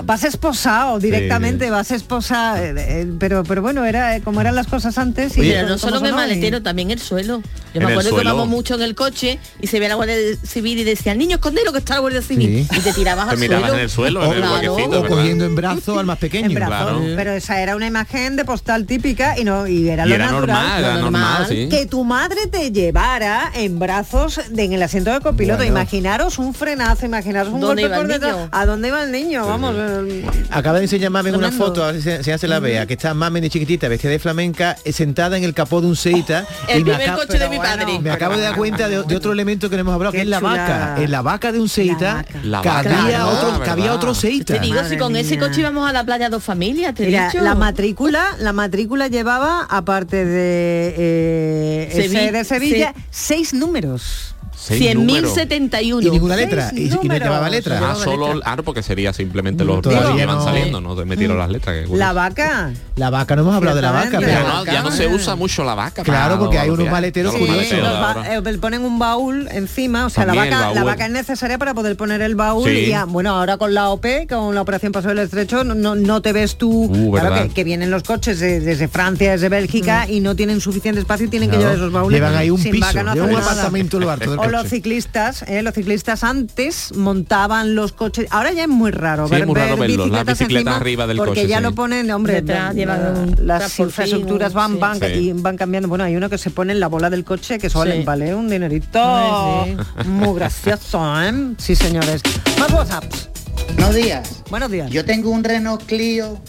[0.03, 4.67] vas esposado directamente, vas esposado, eh, eh, pero pero bueno, era eh, como eran las
[4.67, 7.41] cosas antes y Pero no solo en el maletero, también el suelo.
[7.73, 10.77] Yo me acuerdo que vamos mucho en el coche y se ve la Guardia Civil
[10.77, 11.86] y decía, niño, escondelo que
[12.21, 12.67] Civil.
[12.69, 12.77] Sí.
[12.77, 13.75] Y te tirabas Te al mirabas suelo.
[13.77, 14.53] en el suelo, en el Claro.
[14.53, 15.15] huequecito, O ¿verdad?
[15.17, 16.47] cogiendo en brazo al más pequeño.
[16.47, 20.09] En brazos, pero esa era una imagen de postal típica y no y era Y
[20.09, 21.67] lo era natural, normal, lo era normal, sí.
[21.69, 25.57] que tu madre te llevara en brazos de- en el asiento de copiloto.
[25.59, 25.71] Bueno.
[25.71, 28.35] Imaginaros un frenazo, imaginaros un ¿Dónde golpe por detrás.
[28.35, 28.49] niño?
[28.51, 29.47] ¿A dónde iba el niño?
[29.47, 29.75] Vamos.
[29.77, 32.85] eh, Acaba de enseñar Mamen una foto, a ver si, si ya se la vea,
[32.85, 35.95] que está Mamen de chiquitita, vestida de flamenca, eh, sentada en el capó de un
[35.95, 36.45] Seita.
[36.67, 37.99] El primer coche de mi padre.
[38.01, 40.23] Me acabo de dar cuenta de, de otro elemento que no hemos hablado, Qué que
[40.23, 40.95] es la vaca.
[40.97, 43.27] En la vaca de un Seita La cabía, vaca, ¿verdad?
[43.33, 43.95] otro, cabía ¿verdad?
[43.95, 44.53] otro Seita.
[44.55, 45.47] Te digo, Madre si con ese mía.
[45.47, 47.43] coche íbamos a la playa dos familias, te he Mira, dicho.
[47.43, 53.03] la matrícula, la matrícula llevaba, aparte de, eh, ese Sevi- de Sevilla, Se-
[53.35, 54.33] seis números.
[54.67, 55.35] Seis números.
[55.35, 56.03] 100.071.
[56.05, 56.71] Y ninguna letra.
[56.75, 57.79] Y, y no llevaba letra.
[57.83, 60.43] Ah, solo, ah, porque sería simplemente los Todavía que no.
[60.43, 61.87] saliendo, no te metieron las letras.
[61.87, 61.95] que.
[61.95, 62.71] La vaca.
[62.95, 65.35] La vaca, no hemos hablado de la vaca, pero ya, no, ya no se usa
[65.35, 66.03] mucho la vaca.
[66.03, 67.45] Claro, porque hay unos maleteros Sí,
[67.83, 68.35] ahora.
[68.35, 71.95] eh, ponen un baúl encima, o sea, la vaca, la vaca es necesaria para poder
[71.95, 72.77] poner el baúl Sí.
[72.77, 75.95] y ya, bueno, ahora con la OP, con la operación Paso del Estrecho, no, no,
[75.95, 79.49] no te ves tú, Uh, claro que, que vienen los coches de- desde Francia, desde
[79.49, 82.19] Bélgica y no tienen suficiente espacio y tienen que llevar esos baúles.
[82.19, 86.23] Llevan ahí un piso, un apartamento en lo harto del los ciclistas, eh, los ciclistas
[86.23, 88.27] antes montaban los coches.
[88.31, 91.31] Ahora ya es muy raro Sí, ver, es muy raro ver verlos, arriba del porque
[91.41, 91.63] coche, ya sí.
[91.63, 94.77] lo ponen, hombre, Detrás llevan las infraestructuras van, sí.
[94.79, 95.05] van Sí.
[95.05, 95.87] y van cambiando.
[95.89, 98.03] Bueno, hay uno que se pone en la bola del coche que suele Sí.
[98.03, 98.99] vale un dinerito
[100.05, 101.53] muy gracioso, ¿eh?
[101.57, 102.21] Sí, señores.
[102.59, 103.29] Más WhatsApps.
[103.75, 104.43] Buenos días.
[104.49, 104.89] Buenos días.
[104.91, 106.39] Yo tengo un Renault Clio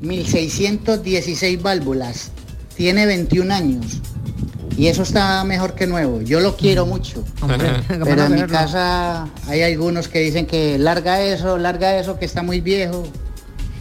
[0.00, 2.30] 1616 válvulas.
[2.76, 4.00] Tiene 21 años.
[4.76, 6.20] Y eso está mejor que nuevo.
[6.20, 7.24] Yo lo quiero mucho.
[8.04, 12.42] Pero en mi casa hay algunos que dicen que larga eso, larga eso, que está
[12.42, 13.04] muy viejo.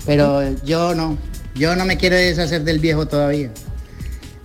[0.06, 1.18] Pero yo no.
[1.54, 3.50] Yo no me quiero deshacer del viejo todavía.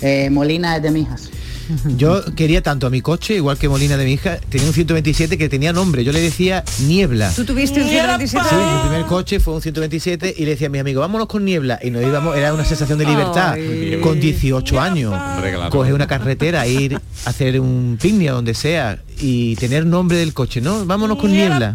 [0.01, 1.31] Eh, Molina es de Mijas.
[1.97, 5.39] Yo quería tanto a mi coche, igual que Molina de mi hija, tenía un 127
[5.39, 6.05] que tenía nombre.
[6.05, 7.33] Yo le decía Niebla.
[7.35, 8.47] ¿Tú tuviste un 127?
[8.49, 11.45] Sí, mi primer coche fue un 127 y le decía a mi amigo, vámonos con
[11.45, 11.79] niebla.
[11.83, 13.55] Y nos íbamos, era una sensación de libertad.
[13.55, 14.01] Ay.
[14.03, 15.15] Con 18 años.
[15.15, 15.71] Hombre, claro.
[15.71, 20.33] Coger una carretera, ir a hacer un picnic a donde sea y tener nombre del
[20.33, 20.85] coche, ¿no?
[20.87, 21.75] Vámonos con niebla.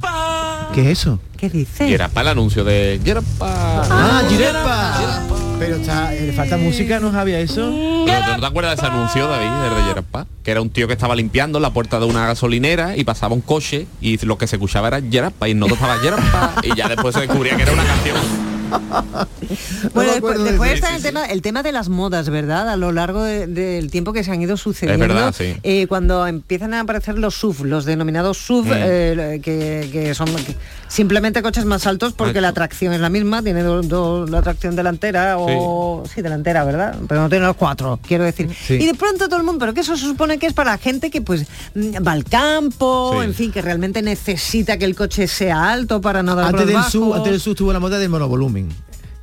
[0.74, 1.20] ¿Qué es eso?
[1.38, 1.88] ¿Qué dice?
[1.88, 3.24] Y era para el anuncio de Yerpa.
[3.40, 5.25] Ah, Girepa.
[5.58, 7.72] Pero está, eh, le falta música, ¿no había eso?
[8.06, 10.28] Pero, ¿No te acuerdas de ese anuncio, David, de Yerpa?
[10.44, 13.42] Que era un tío que estaba limpiando la puerta de una gasolinera y pasaba un
[13.42, 17.16] coche y lo que se escuchaba era Yerpa y no estaba Yerpa y ya después
[17.16, 18.55] se descubría que era una canción.
[19.94, 22.68] Bueno, después, está el, tema, el tema de las modas, ¿verdad?
[22.70, 25.06] A lo largo de- del tiempo que se han ido sucediendo.
[25.06, 25.56] Es verdad, sí.
[25.64, 28.72] Eh, cuando empiezan a aparecer los SUV, los denominados SUV, Mm.
[28.74, 30.56] eh, que, que son que-
[30.88, 34.76] simplemente coches más altos porque Ah, la tracción es la misma, tiene dos- la tracción
[34.76, 36.04] delantera o...
[36.14, 36.22] Sí.
[36.22, 36.96] delantera, ¿verdad?
[37.08, 38.50] Pero no tiene los cuatro, quiero decir.
[38.70, 41.12] Y de pronto todo el mundo, pero que eso se supone que es para gente
[41.12, 41.46] que pues
[41.76, 46.24] mm, va al campo, en fin, que realmente necesita que el coche sea alto para
[46.24, 48.65] no dar Antes del, antes del sub tuvo la moda del monovolumen.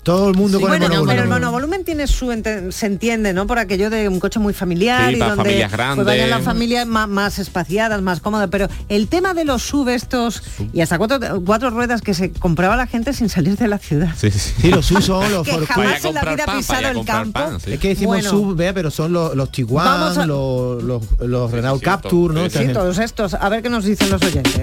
[0.03, 1.15] Todo el mundo con bueno, el no, monovolumen.
[1.17, 3.47] pero el monovolumen tiene su ente- se entiende, ¿no?
[3.47, 6.05] Por aquello de un coche muy familiar Sí, y para donde familias pues grandes.
[6.07, 8.49] vayan las familias más, más espaciadas, más cómodas.
[8.51, 12.75] Pero el tema de los sub estos y hasta cuatro, cuatro ruedas que se compraba
[12.77, 14.09] la gente sin salir de la ciudad.
[14.17, 14.53] Sí, sí.
[14.61, 17.39] Sí, los sub son los Que jamás en la vida pan, pisado el campo.
[17.39, 17.75] pan, sí.
[17.75, 18.29] Es que decimos Bueno.
[18.31, 22.51] sub, vea, pero son los, los Tiguan, a- los, los, los Renault sí, Capture, ¿no?
[22.51, 23.35] sí, todos estos.
[23.35, 24.63] A ver qué nos dicen los oyentes.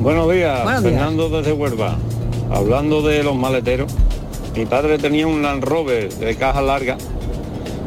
[0.00, 0.94] Buenos días, Buenos días.
[0.94, 1.96] Fernando desde Huelva.
[2.50, 3.92] Hablando de los maleteros,
[4.54, 6.96] mi padre tenía un Land Rover de caja larga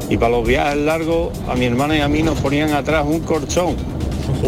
[0.10, 3.20] y para los viajes largos a mi hermana y a mí nos ponían atrás un
[3.22, 3.76] colchón.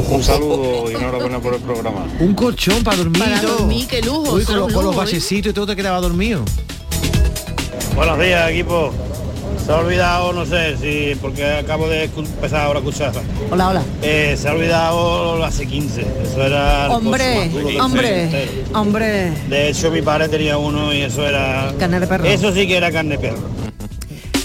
[0.09, 2.05] Un saludo y enhorabuena por el programa.
[2.19, 3.19] Un colchón para dormir.
[3.23, 5.35] Para dormir, qué lujo, Uy, con, los- un con los ¿eh?
[5.49, 6.43] y todo te quedaba dormido.
[7.95, 8.91] Buenos días, equipo.
[9.63, 13.11] Se ha olvidado, no sé si, porque acabo de empezar ahora a escuchar.
[13.51, 13.83] Hola, hola.
[14.01, 16.05] Eh, se ha olvidado la C15.
[16.23, 16.89] Eso era...
[16.89, 18.29] Hombre, hombre,
[18.73, 19.33] hombre.
[19.47, 21.73] De hecho, mi padre tenía uno y eso era...
[21.79, 22.25] Carne de perro.
[22.25, 23.49] Eso sí que era carne de perro.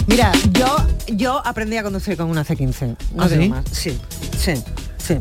[0.06, 0.76] Mira, yo
[1.08, 2.96] yo aprendí a conducir con una C15.
[3.14, 3.48] No ¿Ah, digo sí?
[3.48, 3.64] más.
[3.70, 3.98] Sí,
[4.38, 4.54] sí,
[4.98, 5.14] sí.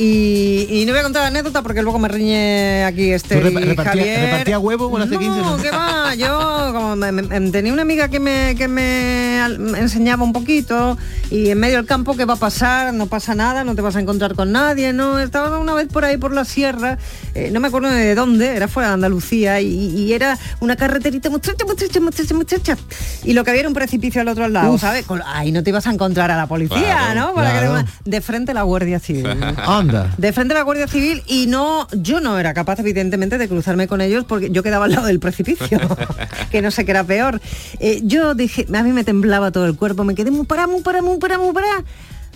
[0.00, 3.48] Y, y no voy a contar la anécdota porque luego me riñe aquí este ¿Tú
[3.48, 4.20] repa- repartía- Javier.
[4.26, 5.62] repartía huevo con C15, No, no?
[5.62, 9.38] que va, yo como me- me- tenía una amiga que me, que me
[9.76, 10.96] enseñaba un poquito
[11.30, 13.96] y en medio del campo qué va a pasar, no pasa nada, no te vas
[13.96, 16.96] a encontrar con nadie, no, estaba una vez por ahí por la sierra,
[17.34, 21.28] eh, no me acuerdo de dónde, era fuera de Andalucía y, y era una carreterita
[21.28, 22.00] muy estrecha,
[22.34, 22.76] muy estrecha.
[23.24, 24.80] Y lo que había era un precipicio al otro lado, Uf.
[24.80, 25.04] ¿sabes?
[25.26, 27.34] Ahí no te ibas a encontrar a la policía, Claro, ¿no?
[27.34, 27.84] Para claro.
[28.04, 29.26] de frente a la Guardia Civil.
[29.88, 30.14] Anda.
[30.16, 33.88] De frente a la Guardia Civil y no, yo no era capaz evidentemente de cruzarme
[33.88, 35.78] con ellos porque yo quedaba al lado del precipicio,
[36.50, 37.40] que no sé qué era peor.
[37.80, 40.82] Eh, yo dije, a mí me temblaba todo el cuerpo, me quedé muy parada, muy
[40.82, 41.84] parada, muy parada, muy parada.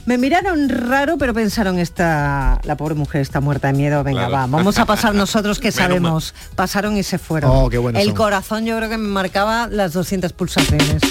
[0.05, 4.33] Me miraron raro, pero pensaron, esta, la pobre mujer está muerta de miedo, venga, Claro.
[4.35, 6.35] va, vamos a pasar nosotros que sabemos.
[6.57, 7.53] Pasaron y se fueron.
[7.55, 8.15] Oh, qué el son.
[8.17, 11.03] corazón yo creo que me marcaba las 200 pulsaciones.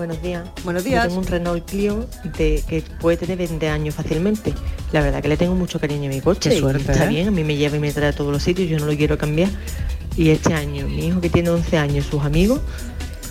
[0.00, 0.48] Buenos días.
[0.64, 1.08] Buenos Yo días.
[1.08, 2.06] tengo un Renault Clio
[2.38, 4.54] de, que puede tener 20 años fácilmente.
[4.92, 6.48] La verdad que le tengo mucho cariño a mi coche.
[6.48, 7.08] Qué suerte, Está ¿eh?
[7.08, 8.96] bien, a mí me lleva y me trae a todos los sitios, yo no lo
[8.96, 9.50] quiero cambiar.
[10.16, 12.62] Y este año, mi hijo que tiene 11 años, sus amigos,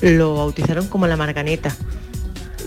[0.01, 1.75] lo bautizaron como la Marganeta.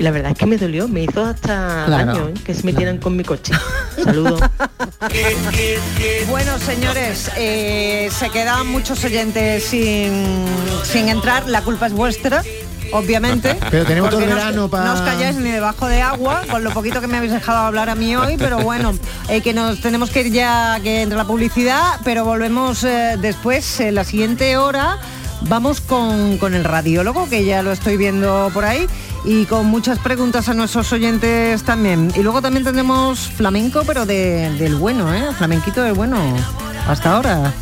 [0.00, 2.34] Y la verdad es que me dolió, me hizo hasta Claro, daño ¿eh?
[2.44, 3.52] que se metieran con mi coche.
[4.02, 4.40] Saludos.
[6.28, 10.44] Bueno, señores, eh, se quedan muchos oyentes sin,
[10.82, 11.48] sin entrar.
[11.48, 12.42] La culpa es vuestra.
[12.92, 13.56] Obviamente.
[13.70, 16.02] Pero tenemos todo el porque no os- verano pa- No os calláis ni debajo de
[16.02, 18.94] agua, con lo poquito que me habéis dejado hablar a mí hoy, pero bueno,
[19.28, 23.80] eh, que nos tenemos que ir ya que entre la publicidad, pero volvemos eh, después,
[23.80, 24.98] en la siguiente hora.
[25.48, 28.86] Vamos con, con el radiólogo, que ya lo estoy viendo por ahí,
[29.24, 32.12] y con muchas preguntas a nuestros oyentes también.
[32.14, 35.24] Y luego también tenemos flamenco, pero de- del bueno, ¿eh?
[35.36, 36.16] Flamenquito del bueno.
[36.86, 37.52] Hasta ahora.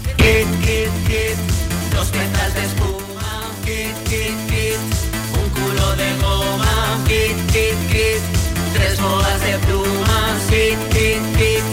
[8.72, 11.64] Tres bolas de plumas, kit, kit, kit,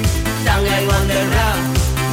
[0.46, 1.54] tanga y banderra.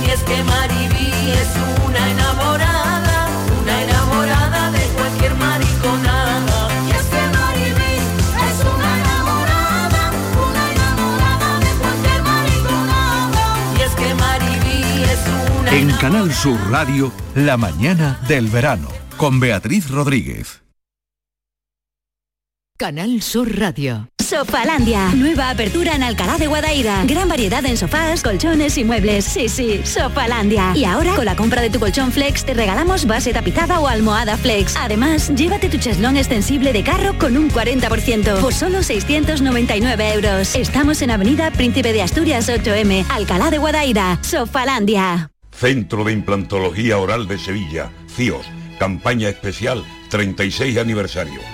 [0.06, 1.48] Y es que Mariby es
[1.86, 3.28] una enamorada,
[3.62, 6.68] una enamorada de cualquier mariconada.
[6.88, 7.94] Y es que Mariby
[8.48, 10.02] es una enamorada,
[10.48, 13.42] una enamorada de cualquier mariconada.
[13.78, 15.20] Y es que Mariby es
[15.60, 20.63] una En Canal Sur Radio, La mañana del verano, con Beatriz Rodríguez.
[22.84, 24.10] Canal Sur Radio.
[24.22, 25.10] Sofalandia.
[25.14, 27.02] Nueva apertura en Alcalá de Guadaira.
[27.06, 29.24] Gran variedad en sofás, colchones y muebles.
[29.24, 30.74] Sí, sí, Sofalandia.
[30.76, 34.36] Y ahora, con la compra de tu colchón Flex, te regalamos base tapizada o almohada
[34.36, 34.76] Flex.
[34.76, 40.54] Además, llévate tu cheslón extensible de carro con un 40% por solo 699 euros.
[40.54, 44.18] Estamos en Avenida Príncipe de Asturias 8M, Alcalá de Guadaira.
[44.20, 45.30] Sofalandia.
[45.52, 48.44] Centro de Implantología Oral de Sevilla, CIOS,
[48.78, 51.53] campaña especial 36 aniversario.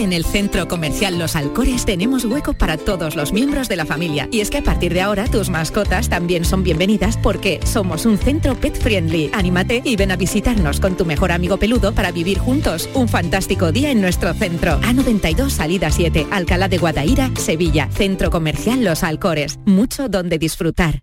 [0.00, 4.30] En el Centro Comercial Los Alcores tenemos hueco para todos los miembros de la familia.
[4.32, 8.16] Y es que a partir de ahora tus mascotas también son bienvenidas porque somos un
[8.16, 9.30] centro pet friendly.
[9.34, 13.72] Anímate y ven a visitarnos con tu mejor amigo peludo para vivir juntos un fantástico
[13.72, 14.80] día en nuestro centro.
[14.80, 17.90] A92 Salida 7, Alcalá de Guadaira, Sevilla.
[17.92, 19.58] Centro Comercial Los Alcores.
[19.66, 21.02] Mucho donde disfrutar.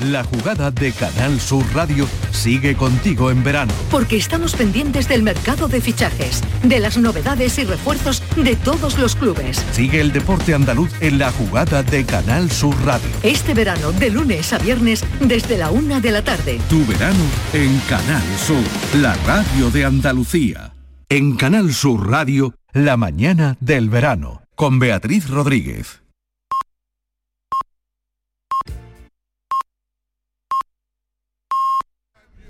[0.00, 3.74] La jugada de Canal Sur Radio sigue contigo en verano.
[3.90, 9.14] Porque estamos pendientes del mercado de fichajes, de las novedades y refuerzos de todos los
[9.14, 9.62] clubes.
[9.72, 13.10] Sigue el deporte andaluz en la jugada de Canal Sur Radio.
[13.22, 16.58] Este verano, de lunes a viernes, desde la una de la tarde.
[16.70, 18.64] Tu verano en Canal Sur,
[19.02, 20.72] la radio de Andalucía.
[21.10, 26.00] En Canal Sur Radio, la mañana del verano, con Beatriz Rodríguez.